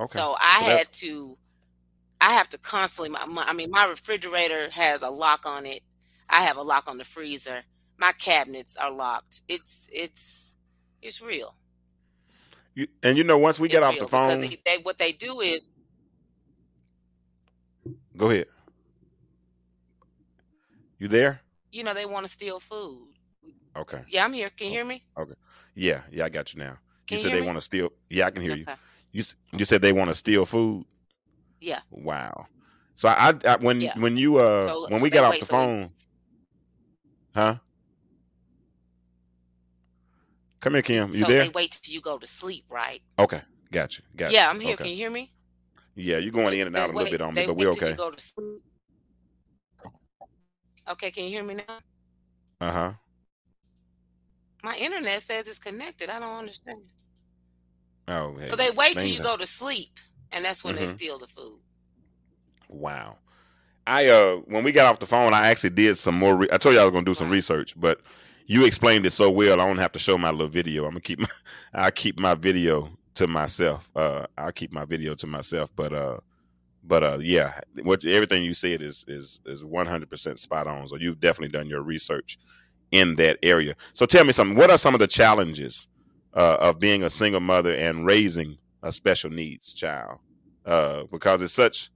[0.00, 0.20] Okay.
[0.20, 1.38] So I So had to,
[2.20, 3.10] I have to constantly.
[3.10, 5.82] My, my, I mean, my refrigerator has a lock on it.
[6.30, 7.62] I have a lock on the freezer.
[7.98, 9.42] My cabinets are locked.
[9.48, 10.54] It's it's
[11.02, 11.56] it's real.
[12.74, 15.12] You, and you know, once we It's get off the phone, they, they, what they
[15.12, 15.68] do is
[18.16, 18.46] go ahead.
[20.98, 21.40] You there?
[21.72, 23.08] you know they want to steal food.
[23.76, 24.02] Okay.
[24.08, 24.50] Yeah, I'm here.
[24.50, 25.02] Can you hear me?
[25.16, 25.32] Okay.
[25.74, 26.76] Yeah, yeah, I got you now.
[27.06, 27.88] Can you you said they want to steal.
[28.10, 28.64] Yeah, I can hear you.
[28.64, 28.74] Okay.
[29.10, 30.84] You s- you said they want to steal food.
[31.60, 31.80] Yeah.
[31.90, 32.46] Wow.
[32.94, 33.98] So I, I, when Yeah.
[33.98, 35.90] when you uh So- when so we got off the so we- phone,
[37.34, 37.56] huh?
[40.60, 41.12] Come here, Kim.
[41.12, 41.44] You so there?
[41.44, 43.00] they wait till you go to sleep, right?
[43.18, 43.40] Okay,
[43.72, 44.04] got you.
[44.14, 44.50] Got Yeah, you.
[44.50, 44.74] I'm here.
[44.74, 44.84] Okay.
[44.84, 45.32] Can you hear me?
[45.94, 47.68] Yeah, you're going in and they out a little wait- bit on me, but we're
[47.70, 47.90] okay.
[47.90, 48.62] You go to sleep.
[50.88, 51.78] Okay, can you hear me now?
[52.60, 52.92] Uh huh.
[54.64, 56.08] My internet says it's connected.
[56.10, 56.78] I don't understand.
[58.08, 59.98] Oh, So they wait till you go to sleep,
[60.32, 60.88] and that's when they Mhm.
[60.88, 61.60] steal the food.
[62.68, 63.18] Wow.
[63.86, 66.36] I uh when we got off the phone, I actually did some more.
[66.36, 68.00] Re- I told you I was gonna do some research, but
[68.46, 69.60] you explained it so well.
[69.60, 70.84] I don't have to show my little video.
[70.84, 71.28] I'm gonna keep my
[71.74, 73.90] I keep my video to myself.
[73.94, 75.72] Uh, I'll keep my video to myself.
[75.74, 76.18] But uh,
[76.84, 80.86] but uh, yeah, what everything you said is is is 100 percent spot on.
[80.86, 82.38] So you've definitely done your research
[82.90, 83.74] in that area.
[83.94, 84.56] So tell me something.
[84.56, 85.86] What are some of the challenges
[86.34, 90.18] uh, of being a single mother and raising a special needs child?
[90.64, 91.90] Uh, because it's such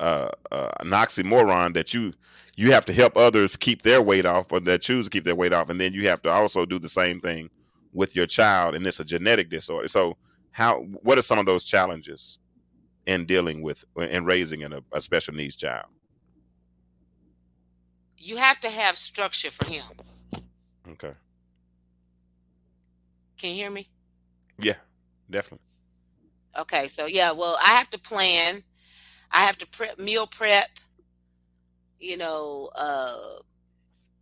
[0.00, 2.12] uh, uh, an oxymoron that you
[2.56, 5.34] you have to help others keep their weight off or that choose to keep their
[5.34, 7.50] weight off and then you have to also do the same thing
[7.92, 10.16] with your child and it's a genetic disorder so
[10.56, 12.38] how what are some of those challenges
[13.06, 15.86] in dealing with in raising a, a special needs child
[18.18, 19.84] You have to have structure for him.
[20.92, 21.14] okay
[23.38, 23.88] Can you hear me?
[24.58, 24.76] yeah
[25.30, 25.64] definitely
[26.58, 28.64] Okay, so yeah, well, I have to plan.
[29.30, 30.70] I have to prep meal prep.
[31.98, 33.40] You know, uh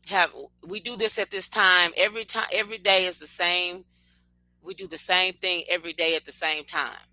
[0.09, 0.33] have
[0.67, 3.85] we do this at this time every time every day is the same.
[4.65, 7.07] We do the same thing every day at the same time.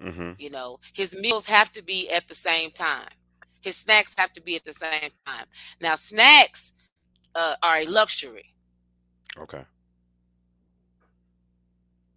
[0.00, 0.32] mm-hmm.
[0.38, 3.08] You know, his meals have to be at the same time.
[3.62, 5.46] His snacks have to be at the same time.
[5.80, 6.74] Now, snacks
[7.34, 8.54] uh, are a luxury.
[9.38, 9.64] okay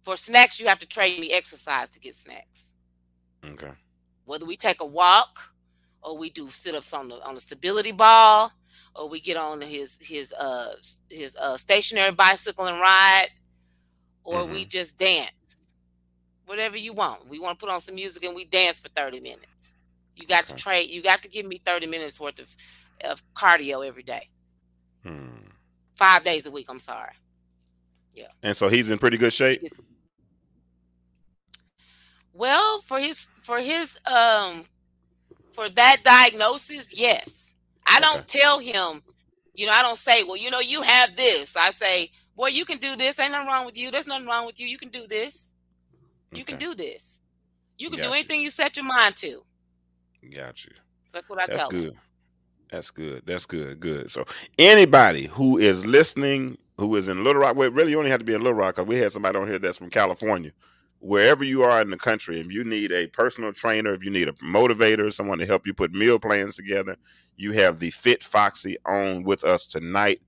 [0.02, 2.72] For snacks, you have to train me exercise to get snacks.
[3.44, 3.72] okay
[4.24, 5.50] whether we take a walk
[6.02, 8.52] or we do sit-ups on the on the stability ball
[8.94, 10.74] or we get on his his uh
[11.10, 13.28] his uh stationary bicycle and ride
[14.24, 15.30] or we just dance
[16.46, 19.20] whatever you want we want to put on some music and we dance for 30
[19.20, 19.74] minutes
[20.16, 20.60] you got to Okay.
[20.62, 22.48] trade you got to give me 30 minutes worth of
[23.02, 24.28] of cardio every day
[25.04, 25.28] hmm.
[25.94, 27.12] five days a week i'm sorry
[28.14, 28.28] Yeah.
[28.42, 29.62] and so he's in pretty good shape
[32.36, 34.64] Well, for his for his um
[35.52, 37.54] for that diagnosis, yes.
[37.86, 39.02] I don't tell him,
[39.54, 41.56] you know, I don't say, well, you know, you have this.
[41.56, 43.18] I say, boy, you can do this.
[43.20, 43.90] Ain't nothing wrong with you.
[43.90, 44.66] There's nothing wrong with you.
[44.66, 45.54] You can do this.
[46.32, 47.20] You can do this.
[47.78, 48.14] You can Got do you.
[48.14, 49.42] anything you set your mind to.
[50.34, 50.72] got you
[51.12, 51.94] That's what I That's tell good.
[51.94, 52.00] him.
[52.70, 53.22] That's good.
[53.26, 53.80] That's good.
[53.80, 54.10] Good.
[54.12, 54.26] So
[54.58, 58.26] anybody who is listening, who is in Little Rock, well, really you only have to
[58.26, 60.52] be in Little Rock because we had somebody on here that's from California.
[61.00, 64.28] Wherever you are in the country, if you need a personal trainer, if you need
[64.28, 66.96] a motivator, someone to help you put meal plans together,
[67.36, 70.20] you have the Fit Foxy on with us tonight,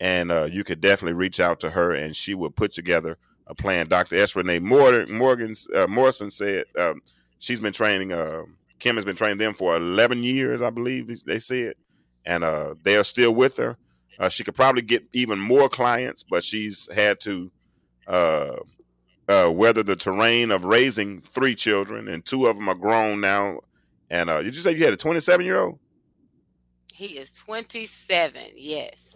[0.00, 3.54] and uh, you could definitely reach out to her, and she will put together a
[3.54, 3.88] plan.
[3.88, 4.16] Dr.
[4.16, 4.34] S.
[4.34, 7.02] Renee Morgan, Morgan's, uh, Morrison said um,
[7.38, 8.12] she's been training.
[8.12, 8.44] Uh,
[8.78, 11.74] Kim has been training them for 11 years, I believe they said,
[12.24, 13.76] and uh, they are still with her.
[14.18, 17.50] Uh, she could probably get even more clients, but she's had to
[18.06, 18.56] uh,
[19.28, 23.60] uh, weather the terrain of raising three children, and two of them are grown now.
[24.08, 25.78] And uh, did you say you had a 27 year old?
[26.92, 28.42] He is 27.
[28.56, 29.14] Yes.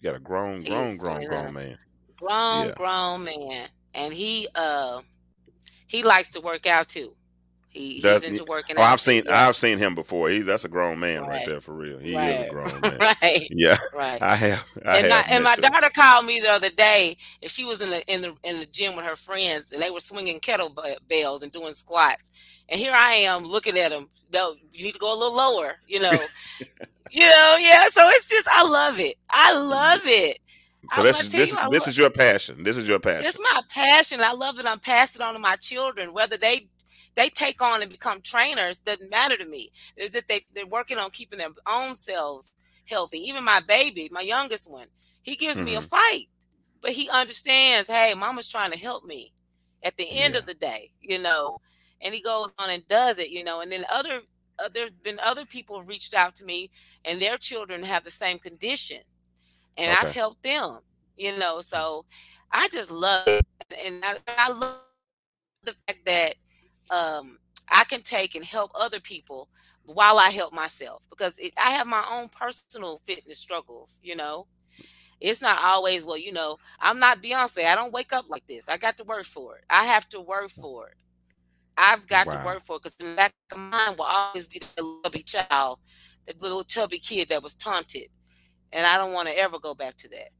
[0.00, 1.78] You got a grown, grown, is grown, grown man.
[2.16, 2.74] Grown, Yeah.
[2.74, 3.68] grown man.
[3.94, 5.02] And he uh
[5.86, 7.16] he likes to work out too.
[7.70, 8.92] He, he's into working Oh, out.
[8.94, 9.46] I've seen, yeah.
[9.46, 10.30] I've seen him before.
[10.30, 11.46] He, that's a grown man right, Right.
[11.46, 11.98] there for real.
[11.98, 12.98] He is a grown man.
[12.98, 13.46] right.
[13.50, 14.20] Yeah, Right.
[14.22, 14.64] I have.
[14.84, 17.80] I and, have I, and my daughter called me the other day, and she was
[17.80, 21.42] in the in the in the gym with her friends, and they were swinging kettlebells
[21.42, 22.30] and doing squats.
[22.70, 24.08] And here I am looking at them.
[24.32, 26.12] No, you need to go a little lower, you know.
[27.10, 27.88] you know, yeah.
[27.90, 29.16] So it's just, I love it.
[29.30, 29.68] I mm-hmm.
[29.68, 30.38] love it.
[30.94, 32.64] So this is this this is your passion.
[32.64, 33.26] This is your passion.
[33.26, 34.20] It's my passion.
[34.20, 36.14] I love that I'm passing on to my children.
[36.14, 36.68] Whether they
[37.18, 39.72] they take on and become trainers doesn't matter to me.
[39.96, 42.54] Is that they they're working on keeping their own selves
[42.88, 43.18] healthy.
[43.18, 44.88] Even my baby, my youngest one,
[45.22, 45.82] he gives me a Mhm.
[45.82, 46.28] fight,
[46.82, 47.88] but he understands.
[47.88, 49.34] Hey, mama's trying to help me.
[49.84, 50.40] At the end Yeah.
[50.40, 51.60] of the day, you know,
[52.00, 53.60] and he goes on and does it, you know.
[53.60, 54.22] And then other
[54.58, 56.70] uh, there's been other people reached out to me,
[57.04, 59.02] and their children have the same condition,
[59.76, 60.80] and I've helped them,
[61.16, 61.60] you know.
[61.60, 62.06] So
[62.52, 63.44] I just love it,
[63.84, 64.78] and I, I love
[65.62, 66.34] the fact that
[66.90, 69.48] um, I can take and help other people
[69.84, 74.46] while I help myself because it, I have my own personal fitness struggles, you know,
[75.20, 77.64] It's not always, well, you know, I'm not Beyonce.
[77.66, 78.68] I don't wake up like this.
[78.68, 79.64] I got to work for it.
[79.70, 80.94] I have to work for it.
[81.76, 82.38] I've got wow.
[82.40, 85.22] to work for it because in the back of mind will always be the chubby
[85.22, 85.78] child,
[86.26, 88.08] that little chubby kid that was taunted.
[88.72, 90.30] And I don't want to ever go back to that.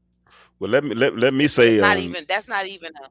[0.59, 3.09] Well, let me let, let me say that's not um, even that's not even a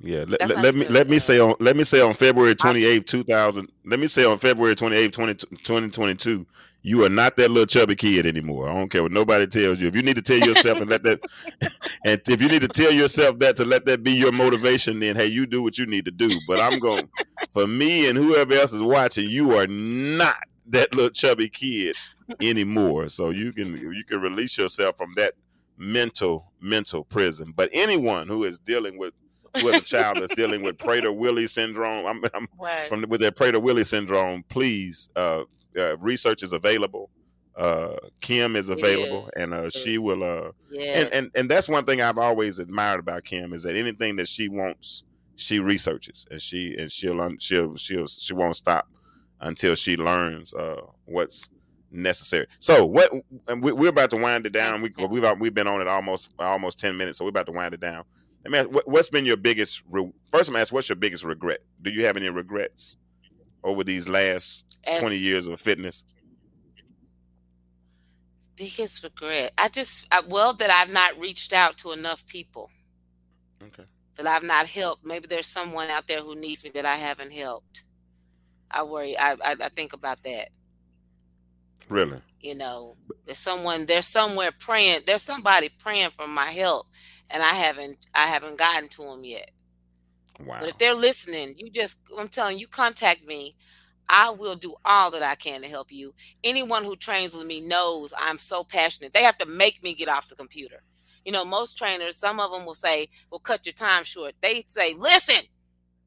[0.00, 3.06] yeah, let, let, let me let me say on let me say on February 28th,
[3.06, 6.46] 2000, let me say on February 28th, 20, 2022,
[6.82, 8.68] you are not that little chubby kid anymore.
[8.68, 9.88] I don't care what nobody tells you.
[9.88, 11.20] If you need to tell yourself and let that
[12.04, 15.16] and if you need to tell yourself that to let that be your motivation, then
[15.16, 16.30] hey, you do what you need to do.
[16.46, 17.08] But I'm going
[17.50, 21.96] for me and whoever else is watching, you are not that little chubby kid
[22.40, 23.08] anymore.
[23.08, 25.34] So you can you can release yourself from that
[25.76, 27.52] mental mental prison.
[27.56, 29.12] But anyone who is dealing with
[29.60, 32.88] who has a child that's dealing with Prader-Willi syndrome, I'm, I'm right.
[32.88, 35.44] from with their Prader-Willi syndrome, please, uh,
[35.76, 37.10] uh, research is available.
[37.56, 39.42] Uh, Kim is available, yeah.
[39.42, 40.22] and uh, she will.
[40.22, 41.00] Uh, yeah.
[41.00, 44.28] and, and and that's one thing I've always admired about Kim is that anything that
[44.28, 45.02] she wants,
[45.34, 48.88] she researches, and she and she'll she'll she'll she won't stop
[49.40, 51.48] until she learns uh, what's
[51.90, 52.46] necessary.
[52.60, 53.12] So what
[53.56, 54.80] we're about to wind it down.
[54.80, 57.74] We, we've we've been on it almost almost ten minutes, so we're about to wind
[57.74, 58.04] it down.
[58.44, 59.82] Let me ask, what's been your biggest?
[59.90, 61.60] Re- First, I'm ask, what's your biggest regret?
[61.82, 62.96] Do you have any regrets
[63.64, 66.04] over these last As, twenty years of fitness?
[68.56, 69.52] Biggest regret?
[69.58, 72.70] I just I, well that I've not reached out to enough people.
[73.62, 73.84] Okay.
[74.16, 75.04] That I've not helped.
[75.04, 77.84] Maybe there's someone out there who needs me that I haven't helped.
[78.70, 79.18] I worry.
[79.18, 80.48] I I, I think about that.
[81.88, 82.20] Really?
[82.40, 83.86] You know, there's someone.
[83.86, 85.02] There's somewhere praying.
[85.06, 86.86] There's somebody praying for my help
[87.30, 89.50] and I haven't I haven't gotten to them yet.
[90.40, 90.58] Wow.
[90.60, 93.56] But if they're listening, you just I'm telling you, contact me.
[94.08, 96.14] I will do all that I can to help you.
[96.42, 99.12] Anyone who trains with me knows I'm so passionate.
[99.12, 100.82] They have to make me get off the computer.
[101.26, 104.64] You know, most trainers, some of them will say, "We'll cut your time short." They
[104.68, 105.42] say, "Listen,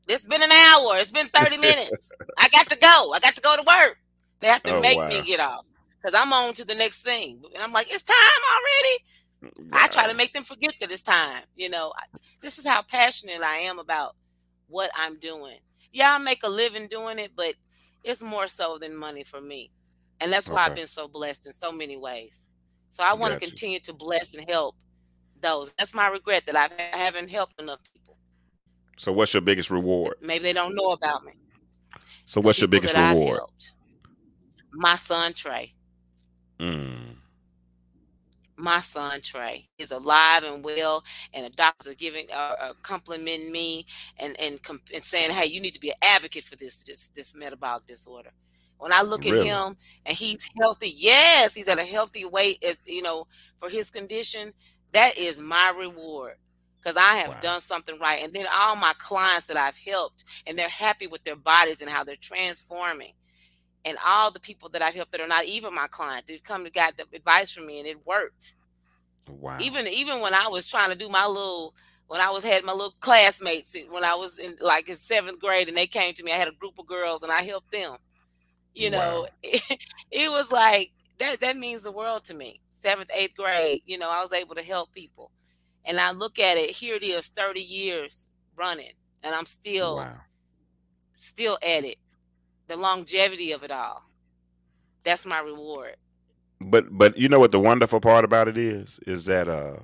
[0.07, 0.97] it's been an hour.
[0.97, 2.11] It's been 30 minutes.
[2.39, 3.13] I got to go.
[3.13, 3.99] I got to go to work."
[4.39, 5.07] They have to oh, make wow.
[5.07, 5.67] me get off
[6.01, 7.43] because I'm on to the next thing.
[7.53, 9.05] And I'm like, "It's time already."
[9.73, 11.43] I try to make them forget that it's time.
[11.55, 11.93] You know,
[12.41, 14.15] this is how passionate I am about
[14.67, 15.57] what I'm doing.
[15.91, 17.55] Yeah, I make a living doing it, but
[18.03, 19.71] it's more so than money for me.
[20.19, 20.71] And that's why okay.
[20.71, 22.47] I've been so blessed in so many ways.
[22.91, 24.75] So I want to continue to bless and help
[25.41, 25.73] those.
[25.77, 28.17] That's my regret that I've, I haven't helped enough people.
[28.97, 30.15] So what's your biggest reward?
[30.21, 31.33] Maybe they don't know about me.
[32.25, 33.41] So what's your biggest reward?
[34.73, 35.73] My son Trey.
[36.59, 37.00] Mm
[38.61, 41.03] my son Trey is alive and well,
[41.33, 43.85] and the doctors are giving uh, uh, complimenting me
[44.17, 44.59] and and
[44.93, 48.31] and saying, "Hey, you need to be an advocate for this this this metabolic disorder."
[48.77, 49.41] When I look really?
[49.41, 53.27] at him and he's healthy, yes, he's at a healthy weight, as you know,
[53.59, 54.53] for his condition.
[54.91, 56.35] That is my reward
[56.77, 57.39] because I have wow.
[57.41, 58.23] done something right.
[58.23, 61.89] And then all my clients that I've helped, and they're happy with their bodies and
[61.89, 63.13] how they're transforming
[63.85, 66.63] and all the people that I've helped that are not even my clients, they've come
[66.63, 68.55] to got the advice from me and it worked.
[69.27, 69.57] Wow.
[69.59, 71.73] Even even when I was trying to do my little
[72.07, 75.67] when I was had my little classmates when I was in like in seventh grade
[75.67, 77.97] and they came to me, I had a group of girls and I helped them.
[78.73, 78.97] You wow.
[78.97, 79.61] know, it,
[80.11, 82.59] it was like that that means the world to me.
[82.69, 85.31] Seventh, eighth grade, you know, I was able to help people.
[85.85, 90.17] And I look at it, here it is, 30 years running, and I'm still wow.
[91.13, 91.97] still at it
[92.71, 94.03] the longevity of it all.
[95.03, 95.97] That's my reward.
[96.61, 99.77] But but you know what the wonderful part about it is is that uh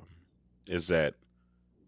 [0.65, 1.15] is that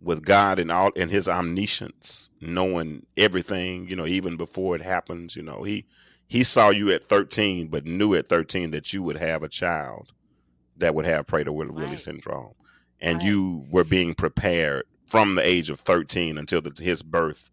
[0.02, 5.36] with God and all in his omniscience, knowing everything, you know, even before it happens,
[5.36, 5.86] you know, he
[6.28, 10.12] he saw you at 13, but knew at 13 that you would have a child
[10.78, 12.00] that would have Prader-Willi right.
[12.00, 12.54] syndrome,
[13.00, 13.28] and right.
[13.28, 17.50] you were being prepared from the age of 13 until the, his birth,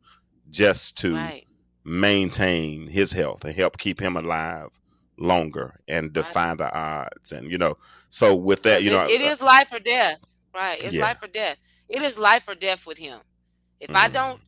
[0.50, 1.45] just to right
[1.86, 4.70] maintain his health and help keep him alive
[5.18, 6.58] longer and defy right.
[6.58, 7.32] the odds.
[7.32, 7.78] And you know,
[8.10, 10.18] so with that, you it, know, it is life or death,
[10.54, 10.82] right?
[10.82, 11.02] It's yeah.
[11.02, 11.58] life or death.
[11.88, 13.20] It is life or death with him.
[13.80, 13.96] If mm.
[13.96, 14.40] I don't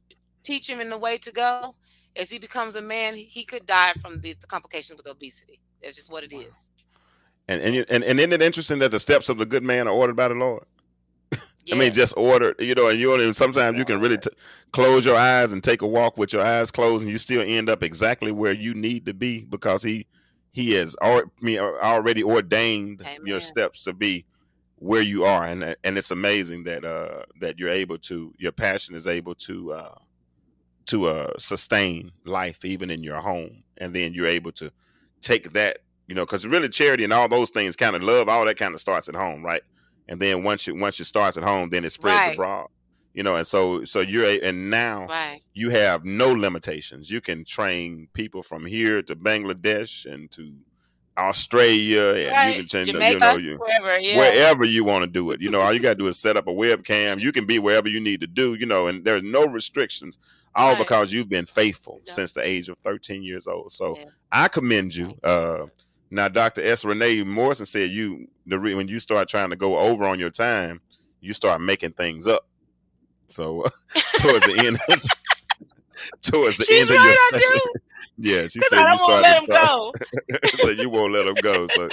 [0.42, 1.76] teach him in the way to go,
[2.16, 5.60] as he becomes a man, he could die from the, the complications with obesity.
[5.80, 6.40] That's just what it wow.
[6.40, 6.70] is.
[7.46, 9.94] And and, and and isn't it interesting that the steps of the good man are
[9.94, 10.64] ordered by the Lord?
[11.72, 14.30] I mean, just order, you know, and you know, sometimes you can really t-
[14.72, 17.68] close your eyes and take a walk with your eyes closed, and you still end
[17.68, 20.06] up exactly where you need to be because he
[20.52, 23.26] he has already, already ordained Amen.
[23.26, 24.24] your steps to be
[24.76, 28.94] where you are, and and it's amazing that uh that you're able to your passion
[28.94, 29.94] is able to uh
[30.86, 34.72] to uh sustain life even in your home, and then you're able to
[35.20, 38.44] take that, you know, because really charity and all those things, kind of love, all
[38.44, 39.62] that kind of starts at home, right?
[40.08, 42.34] And then once it once it starts at home, then it spreads Right.
[42.34, 42.68] abroad.
[43.14, 45.40] You know, and so so you're a, and now Right.
[45.54, 47.10] you have no limitations.
[47.10, 50.52] You can train people from here to Bangladesh and to
[51.16, 52.48] Australia, and Right.
[52.50, 52.88] you can change.
[52.88, 53.98] Jamaica, You know, you wherever.
[53.98, 54.18] Yeah.
[54.18, 55.40] wherever you want to do it.
[55.40, 57.20] You know, all you got to do is set up a webcam.
[57.20, 58.54] You can be wherever you need to do.
[58.54, 60.18] You know, and there's no restrictions.
[60.54, 60.78] All Right.
[60.78, 62.12] because you've been faithful Yeah.
[62.14, 63.72] since the age of 13 years old.
[63.72, 64.04] So Yeah.
[64.32, 65.18] I commend you.
[65.22, 65.66] Uh,
[66.10, 66.62] now, Dr.
[66.62, 66.84] S.
[66.84, 70.30] Renee Morrison said you the re- when you start trying to go over on your
[70.30, 70.80] time,
[71.20, 72.46] you start making things up.
[73.28, 73.64] So
[74.18, 74.78] towards the end,
[76.22, 77.60] towards the She's end of your session,
[78.18, 79.92] yeah, she said I you don't let him go.
[80.58, 81.66] so you won't let them go.
[81.68, 81.88] So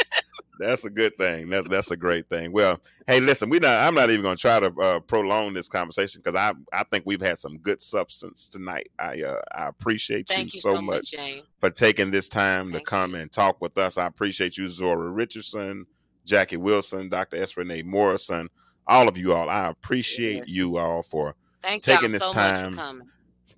[0.60, 1.50] that's a good thing.
[1.50, 2.52] That's that's a great thing.
[2.52, 3.88] Well, hey, listen, we not.
[3.88, 7.06] I'm not even going to try to uh, prolong this conversation because I I think
[7.06, 8.90] we've had some good substance tonight.
[9.00, 11.44] I uh, I appreciate you you so so much Jane.
[11.60, 13.22] for taking this time to come you.
[13.22, 13.98] and talk with us.
[13.98, 15.86] I appreciate you, Zora Richardson,
[16.26, 17.38] Jackie Wilson, Dr.
[17.38, 17.58] S.
[17.58, 18.50] Renee Morrison,
[18.88, 19.50] all of you all.
[19.50, 22.76] I appreciate you all for Thank taking this so time.
[22.76, 23.08] much for coming.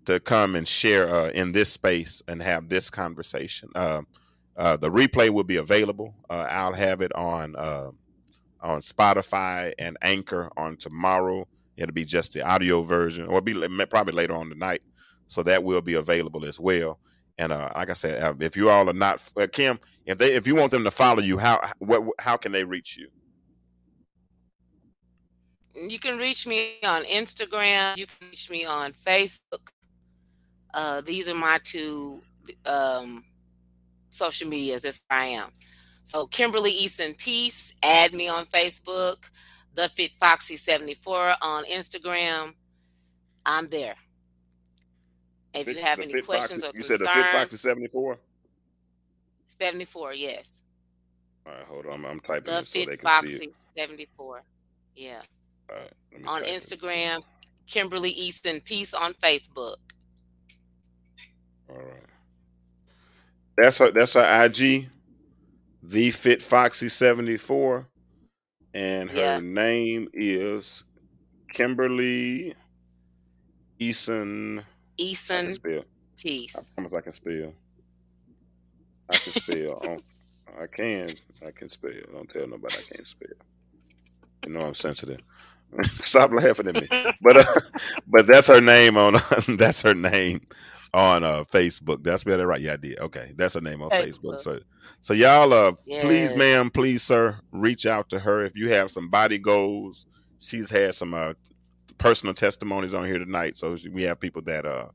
[0.06, 3.70] to come and share uh, in this space and have this conversation.
[3.76, 4.02] Uh,
[4.58, 6.16] uh, the replay will be available.
[6.30, 7.92] Uh, I'll have it on uh,
[8.62, 11.48] on Spotify and Anchor on tomorrow.
[11.78, 13.54] It'll be just the audio version, or be
[13.86, 14.82] probably later on tonight.
[15.28, 17.00] So that will be available as well.
[17.38, 20.34] And uh, like I said, uh, if you all are not uh, Kim, if they
[20.34, 23.10] if you want them to follow you, how what how can they reach you?
[25.76, 27.96] You can reach me on Instagram.
[27.96, 29.70] You can reach me on Facebook.
[31.06, 32.24] These are my two
[32.66, 33.24] um,
[34.18, 34.82] social medias.
[34.84, 35.50] That's where I am.
[36.04, 37.74] So Kimberly Eason Peace.
[37.84, 39.30] Add me on Facebook.
[39.76, 42.54] The Fit Foxy seventy four on Instagram.
[43.46, 43.96] I'm there.
[45.54, 47.62] If you have the any Fit questions Foxy- or you said the Fit Foxy concerns,
[47.62, 48.18] seventy four.
[49.48, 50.14] seventy four.
[50.14, 50.62] Yes,
[51.46, 53.40] All right, hold on, I'm, I'm typing the this so they Fit can see it.
[53.40, 54.44] Foxy seventy four.
[54.96, 55.22] Yeah,
[55.70, 55.92] All right,
[56.26, 56.50] on it.
[56.50, 57.22] Instagram.
[57.68, 59.76] Kimberly Eason Peace on Facebook.
[61.70, 62.07] All right.
[63.58, 63.92] That's her.
[63.92, 64.90] That's her IG,
[65.84, 67.88] the Fit Foxy seventy four,
[68.74, 69.40] and her Yeah.
[69.40, 70.84] name is
[71.52, 72.56] Kimberly
[73.80, 74.64] Eason.
[75.00, 75.84] Eason spell.
[76.18, 76.56] Peace.
[76.56, 77.54] I promise I can spell.
[79.10, 79.98] I can spell.
[80.60, 81.16] I can.
[81.46, 81.92] I can spell.
[82.12, 83.30] Don't tell nobody I can't spell.
[84.46, 85.22] You know I'm sensitive.
[86.04, 86.90] Stop laughing at me.
[87.22, 87.62] But uh,
[88.08, 89.16] but that's her name on.
[89.58, 90.42] that's her name
[90.94, 92.04] on uh Facebook.
[92.04, 92.62] That's it right.
[92.62, 93.00] Yeah, I did.
[93.00, 94.40] Okay, that's her name on Facebook.
[94.40, 94.40] Facebook.
[94.40, 94.60] So
[95.02, 99.10] so y'all uh please, ma'am, please, sir, reach out to her if you have some
[99.10, 100.06] body goals.
[100.40, 101.34] She's had some uh
[101.98, 104.88] personal testimonies on here tonight, so we have people that uh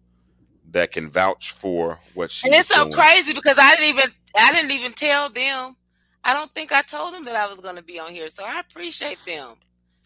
[0.71, 2.93] that can vouch for what she's And it's so doing.
[2.93, 5.77] crazy because I didn't even I didn't even tell them.
[6.25, 8.45] I don't think I told them that I was going to be on here, so
[8.45, 9.57] I appreciate them.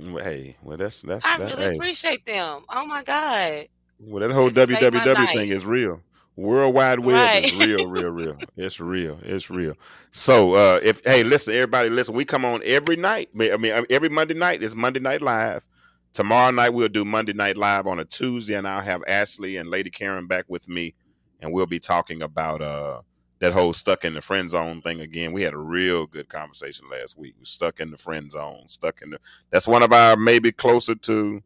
[0.01, 2.65] Well, hey, well that's that's I that, really hey, appreciate them.
[2.69, 3.69] Oh my god!
[4.01, 6.03] well that whole www thing is real.
[6.37, 8.37] World Wide Web is real, real, real.
[8.57, 9.19] It's real.
[9.23, 9.75] It's real.
[10.11, 12.15] So, uh, if hey, listen, everybody, listen.
[12.15, 13.31] We come on every night.
[13.35, 15.67] I mean, every Monday night is Monday Night Live.
[16.13, 19.71] Tomorrow night we'll do Monday Night Live on a Tuesday, and I'll have Ashley and
[19.71, 20.95] Lady Karen back with me,
[21.41, 23.01] and we'll be talking about uh
[23.39, 25.33] that whole stuck in the friend zone thing again.
[25.33, 27.35] We had a real good conversation last week.
[27.39, 28.69] We stuck in the friend zone.
[28.69, 29.19] Stuck in the.
[29.51, 31.43] That's one of our maybe closer to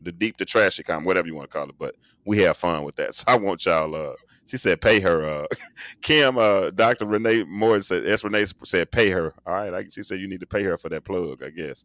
[0.00, 1.74] the deep to trashy kind, whatever you want to call it.
[1.78, 3.14] But we have fun with that.
[3.14, 3.94] So I want y'all.
[3.94, 4.14] Uh,
[4.46, 5.46] she said, "Pay her." Uh,
[6.02, 8.24] Kim, uh, Doctor Renee Moore said, "S.
[8.24, 10.88] Renee said, pay her." All right, I, she said you need to pay her for
[10.88, 11.42] that plug.
[11.42, 11.84] I guess.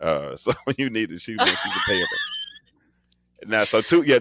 [0.00, 1.18] Uh, so you need to.
[1.18, 2.06] She you to pay her.
[3.46, 4.18] Now, so two, yeah,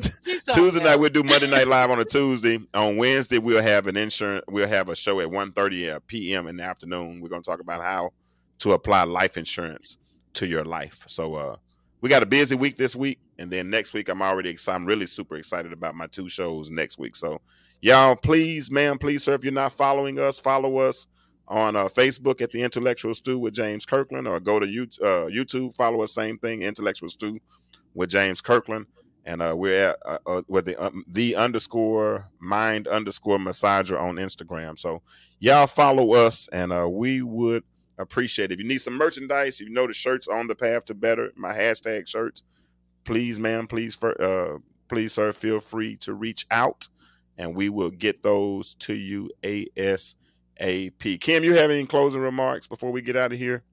[0.54, 2.60] Tuesday night we'll do Monday Night Live on a Tuesday.
[2.74, 4.44] On Wednesday we'll have an insurance.
[4.48, 6.48] We'll have a show at 1.30 uh, p.m.
[6.48, 7.22] in the afternoon.
[7.22, 8.12] We're going to talk about how
[8.60, 9.98] to apply life insurance
[10.34, 11.04] to your life.
[11.08, 11.56] So uh,
[12.02, 14.76] we got a busy week this week, and then next week I'm already excited.
[14.76, 17.16] I'm really super excited about my two shows next week.
[17.16, 17.42] So
[17.82, 21.08] y'all, please, man, please, sir, if you're not following us, follow us
[21.48, 25.30] on uh, Facebook at the Intellectual Stew with James Kirklin, or go to YouTube, uh,
[25.30, 26.14] YouTube follow us.
[26.14, 27.40] Same thing, Intellectual Stew
[27.94, 28.86] with James Kirklin
[29.26, 34.16] and uh, we're at uh, uh, with the um, the underscore mind underscore massager on
[34.16, 34.78] Instagram.
[34.78, 35.02] So
[35.40, 37.64] y'all follow us, and uh, we would
[37.98, 38.56] appreciate it.
[38.56, 41.32] If you need some merchandise, if you know the shirts on the path to better,
[41.36, 42.44] my hashtag shirts.
[43.06, 46.88] Please, ma'am, please, for uh, please, sir, feel free to reach out,
[47.38, 50.16] and we will get those to you asap.
[51.20, 53.64] Kim, you have any closing remarks before we get out of here?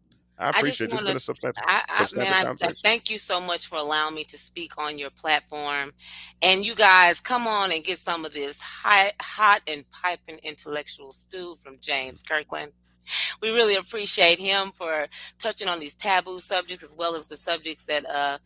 [0.41, 1.03] I appreciate this.
[1.03, 1.63] Been a substantial.
[1.67, 4.79] I, I, substantive man, I, I thank you so much for allowing me to speak
[4.79, 5.93] on your platform.
[6.41, 11.11] And you guys, come on and get some of this hot, hot and piping intellectual
[11.11, 12.73] stew from James Kirklin.
[13.43, 15.07] we really appreciate him for
[15.39, 18.39] touching on these taboo subjects as well as the subjects that uh,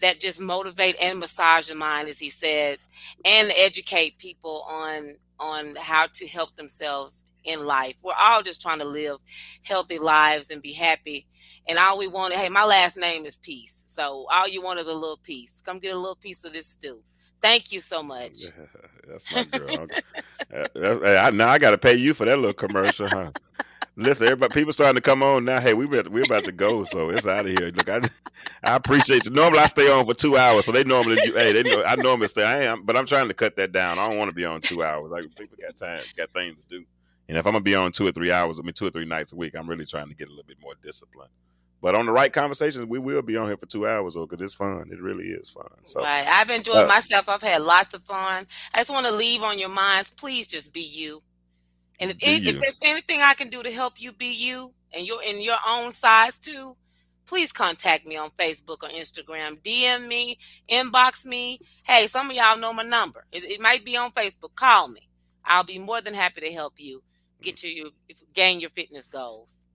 [0.00, 2.78] that just motivate and massage the mind, as he says,
[3.24, 7.96] and educate people on on how to help themselves in life.
[8.02, 9.18] We're all just trying to live
[9.62, 11.26] healthy lives and be happy.
[11.68, 13.84] And all we want, hey, my last name is Peace.
[13.88, 15.60] So all you want is a little piece.
[15.62, 17.02] Come get a little piece of this stew.
[17.40, 18.38] Thank you so much.
[19.08, 19.86] That's my girl.
[20.52, 23.30] Uh, now I got to pay you for that little commercial, huh?
[23.96, 25.60] Listen, everybody, people starting to come on now.
[25.60, 27.70] Hey, we we're, we're about to go, so it's out of here.
[27.70, 28.00] Look, I,
[28.64, 29.32] I appreciate you.
[29.32, 32.28] Normally, I stay on for two hours, so they normally, hey, they know I normally
[32.28, 32.42] stay.
[32.42, 33.98] I am, but I'm trying to cut that down.
[33.98, 35.10] I don't want to be on two hours.
[35.10, 36.84] Like people got time, got things to do,
[37.32, 39.06] and if I'm gonna be on two or three hours, I mean, two or three
[39.06, 41.30] nights a week, I'm really trying to get a little bit more discipline.
[41.80, 44.42] But on the right conversations, we will be on here for two hours, though, because
[44.42, 44.90] it's fun.
[44.92, 45.70] It really is fun.
[45.84, 47.30] So, right, I've enjoyed uh, myself.
[47.30, 48.46] I've had lots of fun.
[48.74, 50.10] I just want to leave on your minds.
[50.10, 51.22] Please just be you.
[51.98, 55.06] And if, any, if there's anything I can do to help you be you and
[55.06, 56.76] you're in your own size too,
[57.24, 59.58] please contact me on Facebook or Instagram.
[59.62, 60.36] DM me,
[60.70, 61.60] inbox me.
[61.84, 63.24] Hey, some of y'all know my number.
[63.32, 64.54] It, it might be on Facebook.
[64.54, 65.08] Call me.
[65.46, 67.02] I'll be more than happy to help you
[67.42, 67.88] get to your
[68.34, 69.66] gain your fitness goals.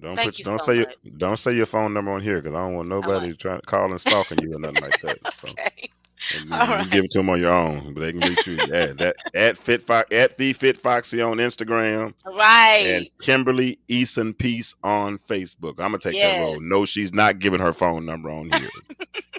[0.00, 0.96] Don't Thank put, don't so say much.
[1.02, 3.38] your don't say your phone number on here because I don't want nobody right.
[3.38, 5.18] trying calling stalking you or nothing like that.
[5.40, 5.48] So.
[5.50, 5.90] okay.
[6.44, 6.90] You, right.
[6.90, 9.58] give it to them on your own, but they can reach you at that at
[9.58, 12.86] Fit Fox at the Fit Foxy on Instagram, right?
[12.86, 15.80] And Kimberly Eason Peace on Facebook.
[15.80, 16.36] I'm gonna take yes.
[16.36, 16.60] that role.
[16.60, 18.68] No, she's not giving her phone number on here.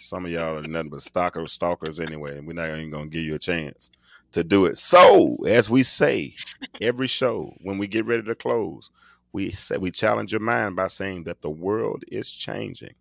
[0.02, 3.24] Some of y'all are nothing but stalkers, stalkers anyway, and we're not even gonna give
[3.24, 3.90] you a chance
[4.32, 4.78] to do it.
[4.78, 6.36] So, as we say
[6.82, 8.92] every show when we get ready to close,
[9.32, 12.94] we say we challenge your mind by saying that the world is changing.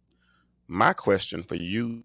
[0.67, 2.05] My question for you